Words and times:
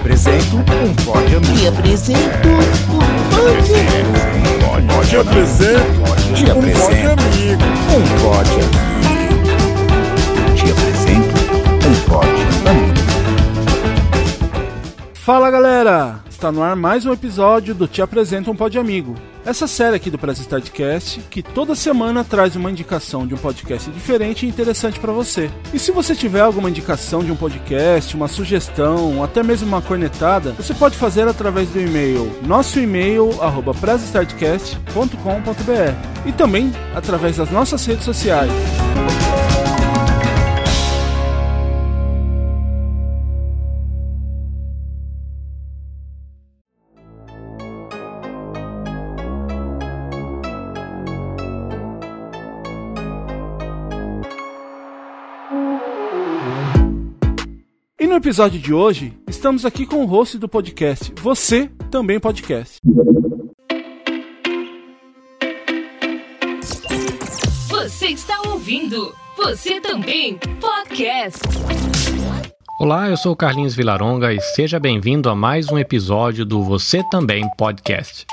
apresento 0.00 0.56
um 0.56 0.94
pode 1.04 1.36
amigo. 1.36 1.54
Te 1.54 1.66
apresento 1.68 2.48
um 2.48 3.00
pode. 3.36 3.68
Te 5.08 5.16
apresento 5.16 5.82
Te 6.34 6.44
um 6.44 6.46
pode 6.46 6.50
apresento 6.50 7.20
amigo. 7.20 7.64
um 7.90 8.02
pode 8.22 8.50
amigo. 8.50 9.44
Te 10.56 10.66
apresento 10.70 11.36
um 11.86 11.94
pode 12.08 12.42
amigo. 12.68 13.00
Fala 15.12 15.50
galera! 15.50 16.20
Está 16.30 16.50
no 16.50 16.62
ar 16.62 16.74
mais 16.74 17.04
um 17.04 17.12
episódio 17.12 17.74
do 17.74 17.86
Te 17.86 18.00
Apresento 18.00 18.50
um 18.50 18.56
Pod 18.56 18.78
Amigo. 18.78 19.14
Essa 19.44 19.66
série 19.66 19.96
aqui 19.96 20.10
do 20.10 20.18
Press 20.18 20.38
Startcast 20.38 21.20
que 21.30 21.42
toda 21.42 21.74
semana 21.74 22.22
traz 22.22 22.56
uma 22.56 22.70
indicação 22.70 23.26
de 23.26 23.34
um 23.34 23.38
podcast 23.38 23.90
diferente 23.90 24.44
e 24.44 24.48
interessante 24.48 25.00
para 25.00 25.12
você. 25.12 25.50
E 25.72 25.78
se 25.78 25.90
você 25.90 26.14
tiver 26.14 26.40
alguma 26.40 26.68
indicação 26.68 27.24
de 27.24 27.32
um 27.32 27.36
podcast, 27.36 28.14
uma 28.14 28.28
sugestão, 28.28 29.24
até 29.24 29.42
mesmo 29.42 29.66
uma 29.66 29.80
cornetada, 29.80 30.52
você 30.52 30.74
pode 30.74 30.96
fazer 30.96 31.26
através 31.26 31.70
do 31.70 31.80
e-mail 31.80 32.30
nosso 32.46 32.78
e-mail 32.78 33.30
arroba 33.42 33.72
e 36.26 36.32
também 36.32 36.70
através 36.94 37.38
das 37.38 37.50
nossas 37.50 37.84
redes 37.86 38.04
sociais. 38.04 38.50
No 58.10 58.16
episódio 58.16 58.58
de 58.58 58.74
hoje, 58.74 59.16
estamos 59.28 59.64
aqui 59.64 59.86
com 59.86 60.02
o 60.02 60.04
host 60.04 60.36
do 60.36 60.48
podcast, 60.48 61.12
você 61.22 61.70
também 61.92 62.18
podcast. 62.18 62.80
Você 67.68 68.08
está 68.08 68.42
ouvindo? 68.48 69.14
Você 69.36 69.80
também? 69.80 70.36
Podcast. 70.60 71.38
Olá, 72.80 73.08
eu 73.08 73.16
sou 73.16 73.30
o 73.30 73.36
Carlinhos 73.36 73.76
Vilaronga 73.76 74.34
e 74.34 74.40
seja 74.40 74.80
bem-vindo 74.80 75.30
a 75.30 75.36
mais 75.36 75.70
um 75.70 75.78
episódio 75.78 76.44
do 76.44 76.64
Você 76.64 77.04
Também 77.10 77.48
Podcast. 77.56 78.26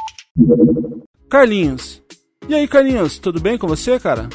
Carlinhos. 1.29 2.01
E 2.49 2.55
aí, 2.55 2.67
Carlinhos, 2.67 3.19
tudo 3.19 3.39
bem 3.39 3.59
com 3.59 3.67
você, 3.67 3.99
cara? 3.99 4.27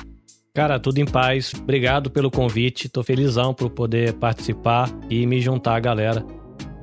Cara, 0.55 0.78
tudo 0.78 0.98
em 0.98 1.06
paz. 1.06 1.50
Obrigado 1.58 2.11
pelo 2.11 2.31
convite. 2.31 2.86
Tô 2.86 3.03
felizão 3.03 3.55
por 3.55 3.70
poder 3.70 4.12
participar 4.12 4.91
e 5.09 5.27
me 5.27 5.41
juntar 5.41 5.77
à 5.77 5.81
galera 5.81 6.27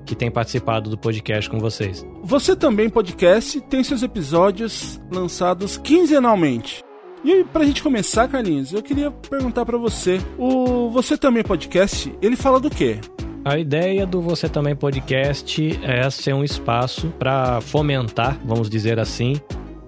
que 0.08 0.16
tem 0.16 0.31
participado 0.31 0.89
do 0.89 0.98
podcast 0.98 1.48
com 1.48 1.59
vocês. 1.59 2.03
Você 2.23 2.56
também 2.56 2.89
podcast 2.89 3.61
tem 3.61 3.84
seus 3.84 4.02
episódios 4.02 5.00
lançados 5.11 5.78
quinzenalmente. 5.78 6.84
E 7.23 7.44
pra 7.44 7.64
gente 7.64 7.84
começar, 7.84 8.28
Carlinhos, 8.28 8.73
eu 8.73 8.81
queria 8.81 9.11
perguntar 9.11 9.66
pra 9.67 9.78
você, 9.78 10.20
o 10.36 10.89
Você 10.89 11.16
também 11.16 11.44
podcast, 11.44 12.11
ele 12.23 12.36
fala 12.36 12.59
do 12.59 12.72
quê? 12.72 13.00
A 13.45 13.59
ideia 13.59 14.06
do 14.06 14.20
Você 14.20 14.50
Também 14.50 14.76
Podcast 14.76 15.80
é 15.83 16.09
ser 16.09 16.33
um 16.33 16.44
espaço 16.44 17.08
para 17.20 17.61
fomentar, 17.61 18.38
vamos 18.44 18.70
dizer 18.70 19.00
assim, 19.00 19.39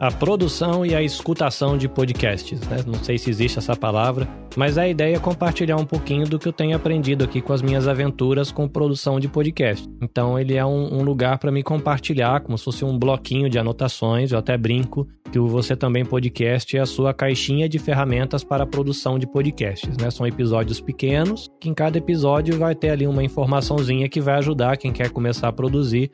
a 0.02 0.10
produção 0.12 0.84
e 0.84 0.96
a 0.96 1.04
escutação 1.04 1.78
de 1.78 1.88
podcasts. 1.88 2.60
Né? 2.68 2.78
Não 2.88 2.96
sei 3.04 3.20
se 3.20 3.30
existe 3.30 3.60
essa 3.60 3.76
palavra, 3.76 4.28
mas 4.58 4.76
a 4.76 4.88
ideia 4.88 5.16
é 5.16 5.20
compartilhar 5.20 5.76
um 5.76 5.86
pouquinho 5.86 6.26
do 6.26 6.40
que 6.40 6.48
eu 6.48 6.52
tenho 6.52 6.76
aprendido 6.76 7.24
aqui 7.24 7.40
com 7.40 7.54
as 7.54 7.62
minhas 7.62 7.88
aventuras 7.88 8.52
com 8.52 8.68
produção 8.68 9.20
de 9.20 9.28
podcast. 9.28 9.88
Então 10.02 10.40
ele 10.40 10.56
é 10.56 10.66
um, 10.66 10.96
um 10.96 11.04
lugar 11.04 11.38
para 11.38 11.52
me 11.52 11.62
compartilhar, 11.62 12.42
como 12.42 12.58
se 12.58 12.64
fosse 12.64 12.84
um 12.84 12.98
bloquinho 12.98 13.48
de 13.48 13.60
anotações. 13.60 14.32
Eu 14.32 14.40
até 14.40 14.58
brinco 14.58 15.08
que 15.32 15.38
o 15.38 15.48
Você 15.48 15.76
Também 15.76 16.04
Podcast 16.04 16.76
é 16.76 16.80
a 16.80 16.86
sua 16.88 17.14
caixinha 17.14 17.70
de 17.70 17.78
ferramentas 17.78 18.44
para 18.44 18.64
a 18.64 18.68
produção 18.68 19.20
de 19.20 19.28
podcasts. 19.28 19.96
Né? 19.98 20.10
São 20.10 20.26
episódios 20.26 20.82
pequenos, 20.82 21.48
que 21.60 21.70
em 21.70 21.76
cada 21.76 22.00
episódio 22.00 22.58
vai 22.58 22.74
ter 22.74 22.90
ali 22.90 23.06
uma 23.06 23.24
informaçãozinha 23.24 24.10
que 24.10 24.20
vai 24.20 24.40
ajudar 24.40 24.78
quem 24.78 24.92
quer 24.92 25.12
começar 25.12 25.50
a 25.50 25.54
produzir 25.54 26.10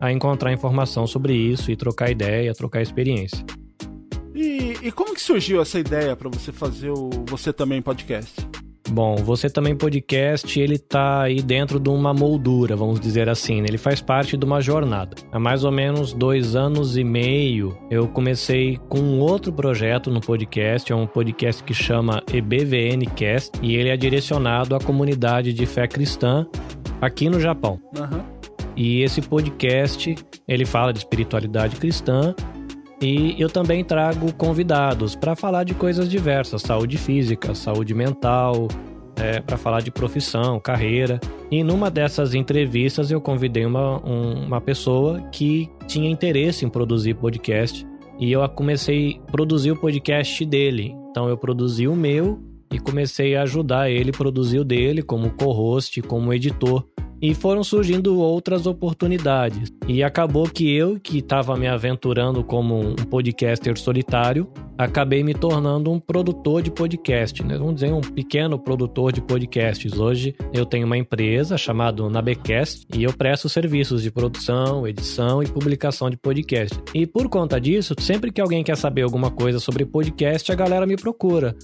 a 0.00 0.10
encontrar 0.10 0.52
informação 0.52 1.06
sobre 1.06 1.34
isso 1.34 1.70
e 1.70 1.76
trocar 1.76 2.10
ideia, 2.10 2.54
trocar 2.54 2.80
experiência. 2.80 3.44
E, 4.34 4.76
e 4.82 4.92
como 4.92 5.14
que 5.14 5.20
surgiu 5.20 5.60
essa 5.60 5.78
ideia 5.78 6.16
pra 6.16 6.30
você 6.30 6.50
fazer 6.50 6.90
o 6.90 7.10
Você 7.28 7.52
também 7.52 7.82
podcast? 7.82 8.34
Bom, 8.88 9.14
você 9.16 9.48
também 9.48 9.76
podcast, 9.76 10.58
ele 10.58 10.76
tá 10.76 11.22
aí 11.22 11.40
dentro 11.40 11.78
de 11.78 11.88
uma 11.88 12.12
moldura, 12.12 12.74
vamos 12.74 12.98
dizer 12.98 13.28
assim, 13.28 13.60
né? 13.60 13.68
ele 13.68 13.78
faz 13.78 14.00
parte 14.00 14.36
de 14.36 14.44
uma 14.44 14.60
jornada. 14.60 15.16
Há 15.30 15.38
mais 15.38 15.62
ou 15.62 15.70
menos 15.70 16.12
dois 16.12 16.56
anos 16.56 16.96
e 16.96 17.04
meio, 17.04 17.78
eu 17.88 18.08
comecei 18.08 18.78
com 18.88 18.98
um 18.98 19.20
outro 19.20 19.52
projeto 19.52 20.10
no 20.10 20.20
podcast, 20.20 20.90
é 20.90 20.96
um 20.96 21.06
podcast 21.06 21.62
que 21.62 21.72
chama 21.72 22.20
EBVNcast, 22.32 23.52
e 23.62 23.76
ele 23.76 23.90
é 23.90 23.96
direcionado 23.96 24.74
à 24.74 24.80
comunidade 24.80 25.52
de 25.52 25.66
fé 25.66 25.86
cristã 25.86 26.44
aqui 27.00 27.28
no 27.28 27.38
Japão. 27.38 27.80
Aham. 27.96 28.39
E 28.82 29.02
esse 29.02 29.20
podcast, 29.20 30.14
ele 30.48 30.64
fala 30.64 30.90
de 30.90 31.00
espiritualidade 31.00 31.76
cristã 31.76 32.34
e 32.98 33.34
eu 33.38 33.50
também 33.50 33.84
trago 33.84 34.32
convidados 34.32 35.14
para 35.14 35.36
falar 35.36 35.64
de 35.64 35.74
coisas 35.74 36.08
diversas, 36.08 36.62
saúde 36.62 36.96
física, 36.96 37.54
saúde 37.54 37.92
mental, 37.94 38.68
é, 39.16 39.38
para 39.38 39.58
falar 39.58 39.82
de 39.82 39.90
profissão, 39.90 40.58
carreira. 40.58 41.20
E 41.50 41.62
numa 41.62 41.90
dessas 41.90 42.32
entrevistas 42.32 43.10
eu 43.10 43.20
convidei 43.20 43.66
uma, 43.66 44.02
um- 44.02 44.46
uma 44.46 44.62
pessoa 44.62 45.20
que 45.30 45.68
tinha 45.86 46.08
interesse 46.08 46.64
em 46.64 46.70
produzir 46.70 47.12
podcast 47.16 47.86
e 48.18 48.32
eu 48.32 48.48
comecei 48.48 49.20
a 49.28 49.30
produzir 49.30 49.72
o 49.72 49.76
podcast 49.76 50.42
dele. 50.46 50.94
Então 51.10 51.28
eu 51.28 51.36
produzi 51.36 51.86
o 51.86 51.94
meu 51.94 52.40
e 52.72 52.78
comecei 52.78 53.34
a 53.36 53.42
ajudar 53.42 53.90
ele 53.90 54.08
a 54.08 54.16
produzir 54.16 54.60
o 54.60 54.64
dele 54.64 55.02
como 55.02 55.30
co-host, 55.32 56.00
como 56.02 56.32
editor. 56.32 56.84
E 57.22 57.34
foram 57.34 57.62
surgindo 57.62 58.18
outras 58.18 58.66
oportunidades. 58.66 59.70
E 59.86 60.02
acabou 60.02 60.48
que 60.48 60.74
eu, 60.74 60.98
que 60.98 61.18
estava 61.18 61.54
me 61.56 61.68
aventurando 61.68 62.42
como 62.42 62.80
um 62.80 62.94
podcaster 62.94 63.78
solitário, 63.78 64.50
acabei 64.78 65.22
me 65.22 65.34
tornando 65.34 65.92
um 65.92 66.00
produtor 66.00 66.62
de 66.62 66.70
podcast, 66.70 67.42
né? 67.44 67.58
Vamos 67.58 67.74
dizer, 67.74 67.92
um 67.92 68.00
pequeno 68.00 68.58
produtor 68.58 69.12
de 69.12 69.20
podcasts. 69.20 69.98
Hoje 69.98 70.34
eu 70.54 70.64
tenho 70.64 70.86
uma 70.86 70.96
empresa 70.96 71.58
chamada 71.58 72.08
Nabecast 72.08 72.86
e 72.96 73.02
eu 73.02 73.12
presto 73.12 73.48
serviços 73.48 74.02
de 74.02 74.10
produção, 74.10 74.88
edição 74.88 75.42
e 75.42 75.46
publicação 75.46 76.08
de 76.08 76.16
podcast. 76.16 76.78
E 76.94 77.06
por 77.06 77.28
conta 77.28 77.60
disso, 77.60 77.94
sempre 77.98 78.32
que 78.32 78.40
alguém 78.40 78.64
quer 78.64 78.76
saber 78.76 79.02
alguma 79.02 79.30
coisa 79.30 79.60
sobre 79.60 79.84
podcast, 79.84 80.50
a 80.50 80.54
galera 80.54 80.86
me 80.86 80.96
procura 80.96 81.54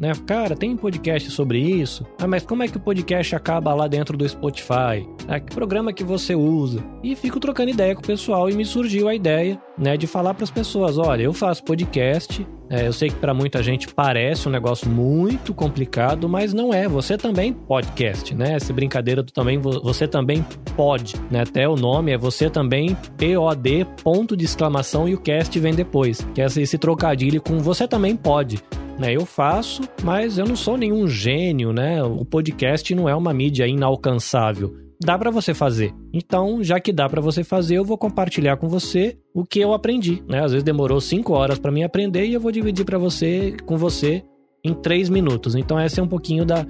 né? 0.00 0.12
Cara, 0.26 0.56
tem 0.56 0.74
podcast 0.74 1.30
sobre 1.30 1.60
isso? 1.60 2.06
Ah, 2.18 2.26
mas 2.26 2.42
como 2.42 2.62
é 2.62 2.68
que 2.68 2.78
o 2.78 2.80
podcast 2.80 3.36
acaba 3.36 3.74
lá 3.74 3.86
dentro 3.86 4.16
do 4.16 4.26
Spotify? 4.26 5.06
Ah, 5.28 5.38
que 5.38 5.54
programa 5.54 5.92
que 5.92 6.02
você 6.02 6.34
usa? 6.34 6.82
E 7.02 7.14
fico 7.14 7.38
trocando 7.38 7.70
ideia 7.70 7.94
com 7.94 8.00
o 8.00 8.06
pessoal 8.06 8.48
e 8.48 8.54
me 8.54 8.64
surgiu 8.64 9.06
a 9.08 9.14
ideia, 9.14 9.60
né, 9.76 9.96
de 9.96 10.06
falar 10.06 10.32
para 10.34 10.44
as 10.44 10.50
pessoas, 10.50 10.96
olha, 10.98 11.22
eu 11.22 11.32
faço 11.34 11.62
podcast, 11.62 12.46
é, 12.70 12.86
eu 12.86 12.92
sei 12.92 13.08
que 13.10 13.16
para 13.16 13.34
muita 13.34 13.62
gente 13.62 13.88
parece 13.92 14.48
um 14.48 14.50
negócio 14.52 14.88
muito 14.88 15.52
complicado, 15.52 16.28
mas 16.28 16.54
não 16.54 16.72
é. 16.72 16.88
Você 16.88 17.18
também 17.18 17.52
podcast, 17.52 18.34
né? 18.34 18.54
Essa 18.54 18.72
brincadeira 18.72 19.22
do 19.22 19.32
também 19.32 19.58
vo- 19.58 19.82
você 19.82 20.06
também 20.06 20.44
pode, 20.76 21.14
né? 21.30 21.40
Até 21.42 21.68
o 21.68 21.74
nome 21.74 22.12
é 22.12 22.16
você 22.16 22.48
também 22.48 22.96
POD 23.18 23.86
ponto 24.04 24.36
de 24.36 24.44
exclamação 24.44 25.08
e 25.08 25.14
o 25.14 25.20
cast 25.20 25.58
vem 25.58 25.74
depois. 25.74 26.26
Que 26.32 26.40
é 26.40 26.46
esse 26.46 26.78
trocadilho 26.78 27.40
com 27.42 27.58
você 27.58 27.88
também 27.88 28.14
pode 28.14 28.62
né? 29.00 29.16
Eu 29.16 29.24
faço, 29.24 29.82
mas 30.04 30.36
eu 30.38 30.44
não 30.44 30.54
sou 30.54 30.76
nenhum 30.76 31.08
gênio, 31.08 31.72
né? 31.72 32.02
O 32.04 32.24
podcast 32.24 32.94
não 32.94 33.08
é 33.08 33.14
uma 33.14 33.32
mídia 33.32 33.66
inalcançável. 33.66 34.76
Dá 35.02 35.18
pra 35.18 35.30
você 35.30 35.54
fazer. 35.54 35.94
Então, 36.12 36.62
já 36.62 36.78
que 36.78 36.92
dá 36.92 37.08
pra 37.08 37.22
você 37.22 37.42
fazer, 37.42 37.76
eu 37.76 37.84
vou 37.84 37.96
compartilhar 37.96 38.58
com 38.58 38.68
você 38.68 39.16
o 39.34 39.44
que 39.44 39.58
eu 39.58 39.72
aprendi, 39.72 40.22
né? 40.28 40.44
Às 40.44 40.52
vezes 40.52 40.62
demorou 40.62 41.00
cinco 41.00 41.32
horas 41.32 41.58
pra 41.58 41.72
mim 41.72 41.82
aprender 41.82 42.26
e 42.26 42.34
eu 42.34 42.40
vou 42.40 42.52
dividir 42.52 42.84
pra 42.84 42.98
você, 42.98 43.56
com 43.64 43.78
você, 43.78 44.22
em 44.62 44.74
três 44.74 45.08
minutos. 45.08 45.54
Então, 45.54 45.80
essa 45.80 46.02
é 46.02 46.04
um 46.04 46.08
pouquinho 46.08 46.44
da, 46.44 46.66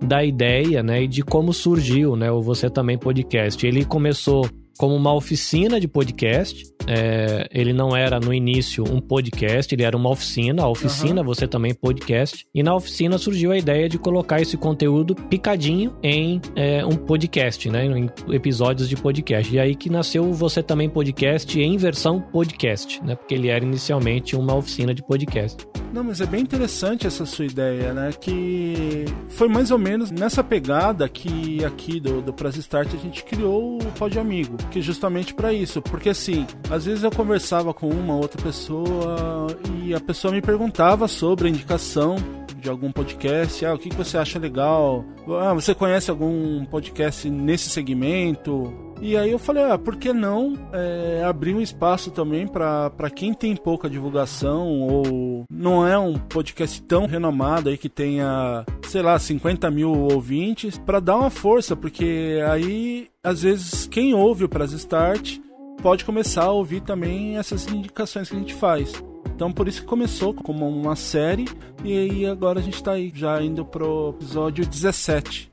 da 0.00 0.24
ideia, 0.24 0.80
né? 0.80 1.02
E 1.02 1.08
de 1.08 1.22
como 1.22 1.52
surgiu, 1.52 2.14
né? 2.14 2.30
O 2.30 2.40
Você 2.40 2.70
Também 2.70 2.96
Podcast. 2.96 3.66
Ele 3.66 3.84
começou 3.84 4.48
como 4.78 4.94
uma 4.94 5.12
oficina 5.12 5.80
de 5.80 5.88
podcast, 5.88 6.64
é, 6.86 7.48
ele 7.50 7.72
não 7.72 7.96
era 7.96 8.18
no 8.18 8.32
início 8.32 8.84
um 8.84 9.00
podcast, 9.00 9.74
ele 9.74 9.82
era 9.82 9.96
uma 9.96 10.10
oficina. 10.10 10.62
A 10.62 10.68
oficina 10.68 11.20
Aham. 11.20 11.26
você 11.26 11.46
também 11.46 11.74
podcast. 11.74 12.46
E 12.54 12.62
na 12.62 12.74
oficina 12.74 13.18
surgiu 13.18 13.52
a 13.52 13.58
ideia 13.58 13.88
de 13.88 13.98
colocar 13.98 14.40
esse 14.40 14.56
conteúdo 14.56 15.14
picadinho 15.14 15.96
em 16.02 16.40
é, 16.54 16.84
um 16.84 16.96
podcast, 16.96 17.68
né? 17.70 17.86
Em 17.86 18.10
episódios 18.28 18.88
de 18.88 18.96
podcast. 18.96 19.54
E 19.54 19.58
aí 19.58 19.74
que 19.74 19.90
nasceu 19.90 20.24
o 20.24 20.32
Você 20.32 20.62
Também 20.62 20.88
Podcast 20.88 21.60
em 21.60 21.76
versão 21.76 22.20
podcast, 22.20 23.02
né? 23.04 23.14
Porque 23.14 23.34
ele 23.34 23.48
era 23.48 23.64
inicialmente 23.64 24.36
uma 24.36 24.54
oficina 24.54 24.94
de 24.94 25.02
podcast. 25.02 25.66
Não, 25.92 26.02
mas 26.02 26.22
é 26.22 26.26
bem 26.26 26.40
interessante 26.40 27.06
essa 27.06 27.26
sua 27.26 27.44
ideia, 27.44 27.92
né? 27.92 28.10
Que 28.18 29.04
foi 29.28 29.46
mais 29.46 29.70
ou 29.70 29.78
menos 29.78 30.10
nessa 30.10 30.42
pegada 30.42 31.06
que 31.06 31.62
aqui 31.64 32.00
do, 32.00 32.22
do 32.22 32.32
Press 32.32 32.56
Start 32.56 32.88
a 32.94 32.96
gente 32.96 33.22
criou 33.24 33.76
o 33.76 33.92
Pod 33.98 34.18
Amigo, 34.18 34.56
que 34.70 34.78
é 34.78 34.82
justamente 34.82 35.34
para 35.34 35.52
isso. 35.52 35.82
Porque 35.82 36.08
assim, 36.08 36.46
às 36.72 36.86
vezes 36.86 37.04
eu 37.04 37.10
conversava 37.10 37.74
com 37.74 37.86
uma 37.86 38.16
outra 38.16 38.42
pessoa 38.42 39.46
e 39.84 39.94
a 39.94 40.00
pessoa 40.00 40.32
me 40.32 40.40
perguntava 40.40 41.06
sobre 41.06 41.46
a 41.46 41.50
indicação 41.50 42.16
de 42.58 42.70
algum 42.70 42.90
podcast, 42.90 43.66
ah, 43.66 43.74
o 43.74 43.78
que 43.78 43.90
que 43.90 43.96
você 43.96 44.16
acha 44.16 44.38
legal? 44.38 45.04
Ah, 45.38 45.52
você 45.52 45.74
conhece 45.74 46.10
algum 46.10 46.64
podcast 46.64 47.28
nesse 47.28 47.68
segmento? 47.68 48.72
E 49.02 49.18
aí 49.18 49.30
eu 49.30 49.38
falei, 49.38 49.64
ah, 49.64 49.76
por 49.76 49.96
que 49.96 50.14
não 50.14 50.54
é, 50.72 51.22
abrir 51.26 51.54
um 51.54 51.60
espaço 51.60 52.10
também 52.10 52.46
para 52.46 53.10
quem 53.14 53.34
tem 53.34 53.54
pouca 53.54 53.90
divulgação 53.90 54.80
ou 54.80 55.44
não 55.50 55.86
é 55.86 55.98
um 55.98 56.14
podcast 56.14 56.80
tão 56.84 57.04
renomado 57.04 57.68
aí 57.68 57.76
que 57.76 57.88
tenha, 57.90 58.64
sei 58.86 59.02
lá, 59.02 59.18
50 59.18 59.70
mil 59.70 59.92
ouvintes, 59.92 60.78
para 60.78 61.00
dar 61.00 61.18
uma 61.18 61.30
força, 61.30 61.76
porque 61.76 62.40
aí 62.48 63.08
às 63.22 63.42
vezes 63.42 63.86
quem 63.86 64.14
ouve 64.14 64.44
o 64.44 64.48
Pras 64.48 64.72
Start 64.72 65.38
pode 65.80 66.04
começar 66.04 66.44
a 66.44 66.52
ouvir 66.52 66.80
também 66.82 67.36
essas 67.36 67.66
indicações 67.66 68.28
que 68.28 68.36
a 68.36 68.38
gente 68.38 68.54
faz. 68.54 68.92
Então 69.34 69.52
por 69.52 69.66
isso 69.66 69.80
que 69.80 69.86
começou 69.86 70.34
como 70.34 70.68
uma 70.68 70.94
série 70.96 71.46
e 71.84 71.96
aí 71.96 72.26
agora 72.26 72.60
a 72.60 72.62
gente 72.62 72.82
tá 72.82 72.92
aí 72.92 73.12
já 73.14 73.42
indo 73.42 73.64
pro 73.64 74.10
episódio 74.10 74.66
17. 74.66 75.50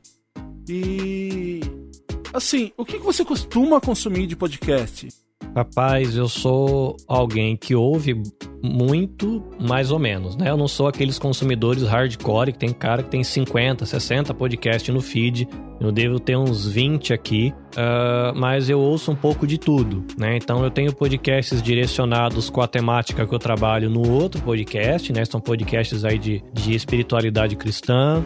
E 0.68 1.62
assim, 2.34 2.72
o 2.78 2.86
que 2.86 2.98
você 2.98 3.26
costuma 3.26 3.82
consumir 3.82 4.28
de 4.28 4.36
podcast? 4.36 5.08
Rapaz, 5.56 6.16
eu 6.16 6.28
sou 6.28 6.96
alguém 7.08 7.58
que 7.58 7.76
ouve 7.76 8.22
muito, 8.62 9.44
mais 9.60 9.92
ou 9.92 9.98
menos, 9.98 10.36
né? 10.36 10.50
Eu 10.50 10.58
não 10.58 10.68
sou 10.68 10.88
aqueles 10.88 11.18
consumidores 11.18 11.84
hardcore 11.84 12.52
que 12.52 12.60
tem 12.60 12.74
cara 12.74 13.04
que 13.04 13.10
tem 13.10 13.24
50, 13.24 13.86
60 13.86 14.34
podcasts 14.34 14.94
no 14.94 15.02
feed. 15.02 15.48
Eu 15.80 15.92
devo 15.94 16.20
ter 16.20 16.38
uns 16.38 16.68
20 16.68 17.14
aqui, 17.14 17.54
ah, 17.78 18.34
mas 18.36 18.70
eu 18.70 18.80
ouço 18.80 19.12
um 19.12 19.16
pouco 19.16 19.48
de 19.48 19.58
tudo, 19.58 20.06
né? 20.18 20.36
Então 20.36 20.64
eu 20.64 20.70
tenho 20.70 20.94
podcasts 20.94 21.62
direcionados 21.62 22.50
com 22.50 22.62
a 22.62 22.68
temática 22.68 23.26
que 23.26 23.34
eu 23.34 23.40
trabalho 23.40 23.90
no 23.90 24.10
outro 24.12 24.42
podcast, 24.42 25.12
né? 25.14 25.24
São 25.24 25.40
podcasts 25.40 26.04
aí 26.04 26.20
de, 26.20 26.44
de 26.54 26.76
espiritualidade 26.76 27.56
cristã, 27.56 28.24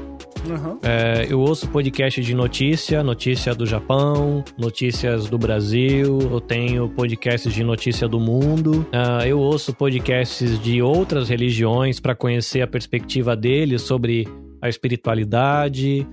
Aham. 0.50 0.78
é, 0.84 1.26
eu 1.30 1.40
ouço 1.40 1.68
podcast 1.70 2.22
de 2.22 2.34
notícia, 2.36 3.02
notícia 3.04 3.56
do 3.56 3.66
Japão, 3.66 4.44
notícias 4.58 5.30
do 5.30 5.38
Brasil, 5.38 6.20
eu 6.32 6.42
tenho 6.42 6.90
podcasts 6.90 7.54
de 7.54 7.64
notícia 7.64 8.08
do 8.08 8.20
mundo, 8.20 8.86
Ah, 8.92 9.26
eu 9.28 9.40
ouço 9.40 9.74
podcasts 9.74 10.60
de 10.60 10.82
outras 10.82 11.30
religiões 11.30 12.00
para 12.00 12.14
conhecer 12.16 12.62
a 12.62 12.68
perspectiva 12.68 13.36
deles 13.36 13.82
sobre 13.84 14.28
a 14.62 14.70
espiritualidade. 14.70 16.06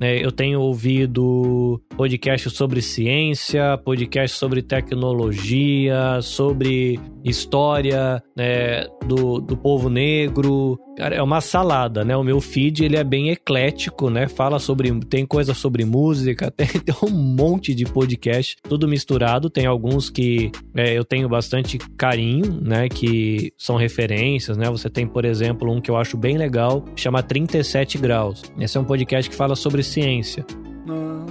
né? 0.00 0.18
Eu 0.18 0.32
tenho 0.32 0.60
ouvido 0.60 1.80
podcasts 1.96 2.52
sobre 2.54 2.82
ciência, 2.82 3.78
podcasts 3.78 4.36
sobre 4.38 4.60
tecnologia, 4.60 6.20
sobre 6.22 6.98
história 7.24 8.20
né, 8.36 8.84
do, 9.06 9.40
do 9.40 9.56
povo 9.56 9.88
negro. 9.88 10.76
Cara, 10.96 11.14
é 11.14 11.22
uma 11.22 11.40
salada, 11.40 12.04
né? 12.04 12.16
O 12.16 12.22
meu 12.22 12.40
feed 12.40 12.84
ele 12.84 12.96
é 12.96 13.04
bem 13.04 13.30
eclético, 13.30 14.10
né? 14.10 14.28
Fala 14.28 14.58
sobre. 14.58 14.92
Tem 15.06 15.24
coisa 15.24 15.54
sobre 15.54 15.84
música, 15.84 16.50
tem, 16.54 16.66
tem 16.66 16.94
um 17.02 17.10
monte 17.10 17.74
de 17.74 17.84
podcast, 17.84 18.56
tudo 18.68 18.86
misturado. 18.86 19.48
Tem 19.48 19.66
alguns 19.66 20.10
que 20.10 20.50
é, 20.74 20.96
eu 20.96 21.04
tenho 21.04 21.28
bastante 21.28 21.78
carinho, 21.96 22.60
né? 22.60 22.88
Que 22.88 23.52
são 23.56 23.76
referências, 23.76 24.56
né? 24.56 24.68
Você 24.70 24.90
tem, 24.90 25.06
por 25.06 25.24
exemplo, 25.24 25.70
um 25.72 25.80
que 25.80 25.90
eu 25.90 25.96
acho 25.96 26.16
bem 26.16 26.36
legal, 26.36 26.84
chama 26.94 27.22
37 27.22 27.98
Graus. 27.98 28.42
Esse 28.58 28.76
é 28.76 28.80
um 28.80 28.84
podcast 28.84 29.30
que 29.30 29.36
fala 29.36 29.56
sobre 29.56 29.82
ciência. 29.82 30.44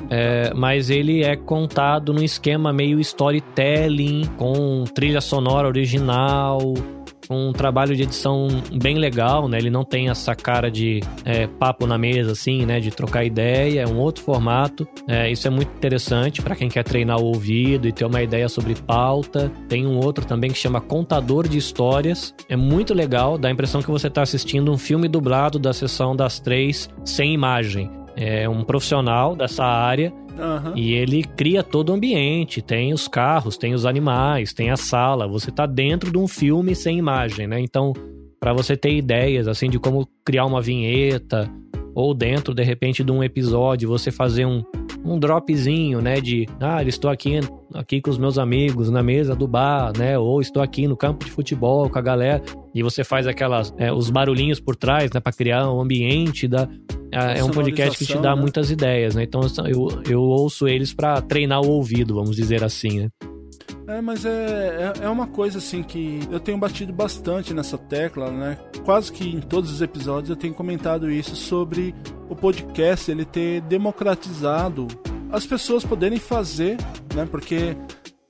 É, 0.10 0.54
mas 0.54 0.90
ele 0.90 1.24
é 1.24 1.38
contado 1.38 2.14
num 2.14 2.24
esquema 2.24 2.74
meio 2.74 3.00
storytelling, 3.00 4.24
com 4.38 4.84
trilha 4.94 5.22
sonora 5.22 5.70
original, 5.70 6.74
um 7.30 7.52
trabalho 7.52 7.96
de 7.96 8.04
edição 8.04 8.48
bem 8.74 8.98
legal, 8.98 9.48
né? 9.48 9.58
Ele 9.58 9.70
não 9.70 9.84
tem 9.84 10.10
essa 10.10 10.36
cara 10.36 10.70
de 10.70 11.02
é, 11.24 11.48
papo 11.48 11.86
na 11.86 11.98
mesa, 11.98 12.32
assim, 12.32 12.66
né? 12.66 12.80
De 12.80 12.92
trocar 12.92 13.24
ideia, 13.24 13.82
é 13.82 13.88
um 13.88 13.98
outro 13.98 14.24
formato. 14.24 14.88
É, 15.08 15.32
isso 15.32 15.48
é 15.48 15.52
muito 15.52 15.70
interessante 15.70 16.42
para 16.42 16.56
quem 16.56 16.70
quer 16.70 16.84
treinar 16.84 17.20
o 17.20 17.26
ouvido 17.26 17.88
e 17.88 17.92
ter 17.92 18.06
uma 18.06 18.22
ideia 18.22 18.50
sobre 18.50 18.76
pauta. 18.76 19.52
Tem 19.68 19.86
um 19.86 19.98
outro 19.98 20.26
também 20.26 20.52
que 20.52 20.58
chama 20.58 20.82
Contador 20.82 21.48
de 21.48 21.58
Histórias. 21.58 22.34
É 22.50 22.56
muito 22.56 22.94
legal, 22.94 23.38
dá 23.38 23.48
a 23.48 23.52
impressão 23.52 23.82
que 23.82 23.92
você 23.92 24.08
está 24.08 24.22
assistindo 24.22 24.72
um 24.72 24.78
filme 24.78 25.08
dublado 25.08 25.60
da 25.60 25.74
sessão 25.74 26.16
das 26.16 26.40
três 26.40 26.90
sem 27.06 27.34
imagem. 27.34 27.90
É 28.16 28.48
um 28.48 28.64
profissional 28.64 29.36
dessa 29.36 29.64
área 29.64 30.14
Aham. 30.42 30.74
e 30.76 30.94
ele 30.94 31.24
cria 31.24 31.62
todo 31.62 31.90
o 31.90 31.94
ambiente, 31.94 32.62
tem 32.62 32.94
os 32.94 33.08
carros, 33.08 33.58
tem 33.58 33.74
os 33.74 33.86
animais, 33.86 34.54
tem 34.54 34.72
a 34.72 34.78
sala. 34.78 35.28
Você 35.28 35.52
tá 35.52 35.66
dentro 35.66 36.12
de 36.12 36.18
um 36.18 36.28
filme 36.28 36.76
sem 36.76 36.98
imagem, 36.98 37.48
né? 37.48 37.60
Então, 37.60 37.94
para 38.40 38.54
você 38.54 38.76
ter 38.76 38.92
ideias 38.92 39.48
assim 39.48 39.70
de 39.70 39.78
como 39.78 40.08
criar 40.26 40.46
uma 40.46 40.62
vinheta 40.62 41.50
ou 41.94 42.14
dentro 42.14 42.54
de 42.54 42.64
repente 42.64 43.04
de 43.04 43.12
um 43.12 43.24
episódio, 43.24 43.88
você 43.88 44.12
fazer 44.12 44.46
um 44.46 44.64
um 45.04 45.18
dropzinho, 45.18 46.00
né, 46.00 46.22
de 46.22 46.48
ah, 46.60 46.84
estou 46.84 47.10
aqui 47.10 47.40
aqui 47.74 48.02
com 48.02 48.10
os 48.10 48.18
meus 48.18 48.38
amigos 48.38 48.90
na 48.90 49.02
mesa 49.02 49.36
do 49.36 49.48
bar, 49.48 49.92
né, 49.98 50.18
ou 50.18 50.40
estou 50.42 50.62
aqui 50.62 50.88
no 50.88 50.96
campo 50.96 51.26
de 51.26 51.32
futebol 51.32 51.90
com 51.90 51.98
a 51.98 52.02
galera 52.02 52.42
e 52.74 52.84
você 52.84 53.04
faz 53.04 53.26
aquelas 53.26 53.74
é, 53.78 53.92
os 53.92 54.10
barulhinhos 54.10 54.60
por 54.60 54.76
trás, 54.76 55.12
né, 55.12 55.20
para 55.20 55.34
criar 55.34 55.70
um 55.72 55.82
ambiente 55.82 56.48
da 56.48 56.68
é 57.12 57.40
é 57.40 57.44
um 57.44 57.50
podcast 57.50 57.98
que 57.98 58.06
te 58.06 58.18
dá 58.18 58.36
né? 58.36 58.42
muitas 58.42 58.72
ideias, 58.72 59.16
né? 59.16 59.24
Então 59.24 59.42
eu, 59.68 60.02
eu 60.10 60.22
ouço 60.22 60.68
eles 60.68 60.94
para 60.94 61.22
treinar 61.22 61.62
o 61.62 61.70
ouvido, 61.70 62.16
vamos 62.16 62.36
dizer 62.36 62.64
assim, 62.64 63.02
né? 63.02 63.10
É, 63.88 64.00
mas 64.00 64.24
é, 64.26 64.94
é, 65.00 65.06
é 65.06 65.10
uma 65.10 65.28
coisa 65.28 65.58
assim 65.58 65.84
que 65.84 66.22
eu 66.32 66.40
tenho 66.40 66.58
batido 66.58 66.94
bastante 66.94 67.54
nessa 67.54 67.78
tecla, 67.78 68.32
né? 68.32 68.58
Quase 68.86 69.12
que 69.12 69.28
em 69.28 69.42
todos 69.42 69.72
os 69.72 69.82
episódios 69.82 70.30
eu 70.30 70.36
tenho 70.36 70.54
comentado 70.54 71.12
isso 71.12 71.36
sobre 71.36 71.94
o 72.30 72.36
podcast 72.36 73.12
ele 73.12 73.26
ter 73.26 73.60
democratizado 73.62 74.88
as 75.30 75.46
pessoas 75.46 75.84
poderem 75.84 76.20
fazer, 76.20 76.78
né? 77.14 77.28
Porque 77.30 77.76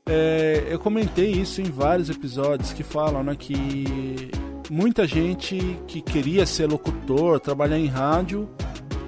é, 0.08 0.66
eu 0.68 0.80
comentei 0.80 1.32
isso 1.32 1.62
em 1.62 1.66
vários 1.66 2.10
episódios 2.10 2.74
que 2.74 2.84
falam, 2.84 3.24
né? 3.24 3.36
Que 3.38 4.32
muita 4.70 5.06
gente 5.06 5.78
que 5.86 6.02
queria 6.02 6.46
ser 6.46 6.68
locutor, 6.68 7.40
trabalhar 7.40 7.78
em 7.78 7.88
rádio, 7.88 8.50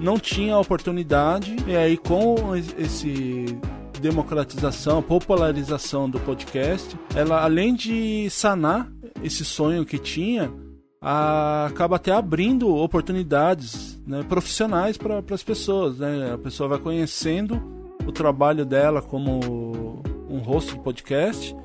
não 0.00 0.18
tinha 0.18 0.58
oportunidade. 0.58 1.56
E 1.66 1.76
aí 1.76 1.96
com 1.96 2.54
esse 2.56 3.58
democratização, 4.00 5.02
popularização 5.02 6.08
do 6.10 6.20
podcast, 6.20 6.96
ela 7.14 7.42
além 7.42 7.74
de 7.74 8.28
sanar 8.30 8.90
esse 9.22 9.44
sonho 9.44 9.84
que 9.86 9.98
tinha, 9.98 10.52
a- 11.00 11.66
acaba 11.66 11.96
até 11.96 12.12
abrindo 12.12 12.74
oportunidades 12.74 14.00
né, 14.06 14.22
profissionais 14.28 14.96
para 14.98 15.22
as 15.30 15.42
pessoas. 15.42 15.98
Né? 15.98 16.32
A 16.34 16.38
pessoa 16.38 16.68
vai 16.68 16.78
conhecendo 16.78 17.62
o 18.06 18.12
trabalho 18.12 18.66
dela 18.66 19.00
como 19.00 20.02
um 20.28 20.38
host 20.40 20.74
de 20.74 20.80
podcast 20.80 21.56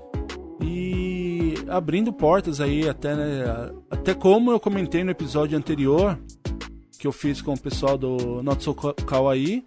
e 0.61 1.55
abrindo 1.67 2.11
portas 2.13 2.61
aí 2.61 2.87
até 2.87 3.15
né, 3.15 3.43
até 3.89 4.13
como 4.13 4.51
eu 4.51 4.59
comentei 4.59 5.03
no 5.03 5.11
episódio 5.11 5.57
anterior 5.57 6.17
que 6.99 7.07
eu 7.07 7.11
fiz 7.11 7.41
com 7.41 7.53
o 7.53 7.59
pessoal 7.59 7.97
do 7.97 8.43
Not 8.43 8.63
So 8.63 8.75
Kawaii 8.75 9.65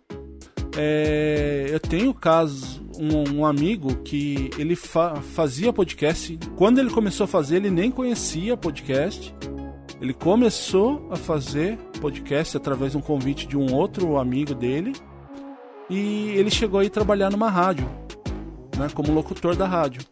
é, 0.76 1.68
eu 1.70 1.78
tenho 1.80 2.14
caso 2.14 2.80
um, 2.98 3.40
um 3.40 3.46
amigo 3.46 3.96
que 3.96 4.50
ele 4.58 4.74
fa- 4.74 5.16
fazia 5.16 5.72
podcast. 5.72 6.38
Quando 6.56 6.78
ele 6.78 6.90
começou 6.90 7.24
a 7.24 7.28
fazer, 7.28 7.56
ele 7.56 7.70
nem 7.70 7.90
conhecia 7.90 8.56
podcast. 8.56 9.34
Ele 10.00 10.14
começou 10.14 11.08
a 11.10 11.16
fazer 11.16 11.76
podcast 12.00 12.56
através 12.56 12.92
de 12.92 12.98
um 12.98 13.02
convite 13.02 13.46
de 13.46 13.56
um 13.56 13.72
outro 13.74 14.16
amigo 14.16 14.54
dele. 14.54 14.92
E 15.90 16.30
ele 16.30 16.50
chegou 16.50 16.80
aí 16.80 16.88
trabalhar 16.88 17.30
numa 17.30 17.50
rádio, 17.50 17.86
né, 18.78 18.88
como 18.94 19.12
locutor 19.12 19.54
da 19.54 19.66
rádio. 19.66 20.02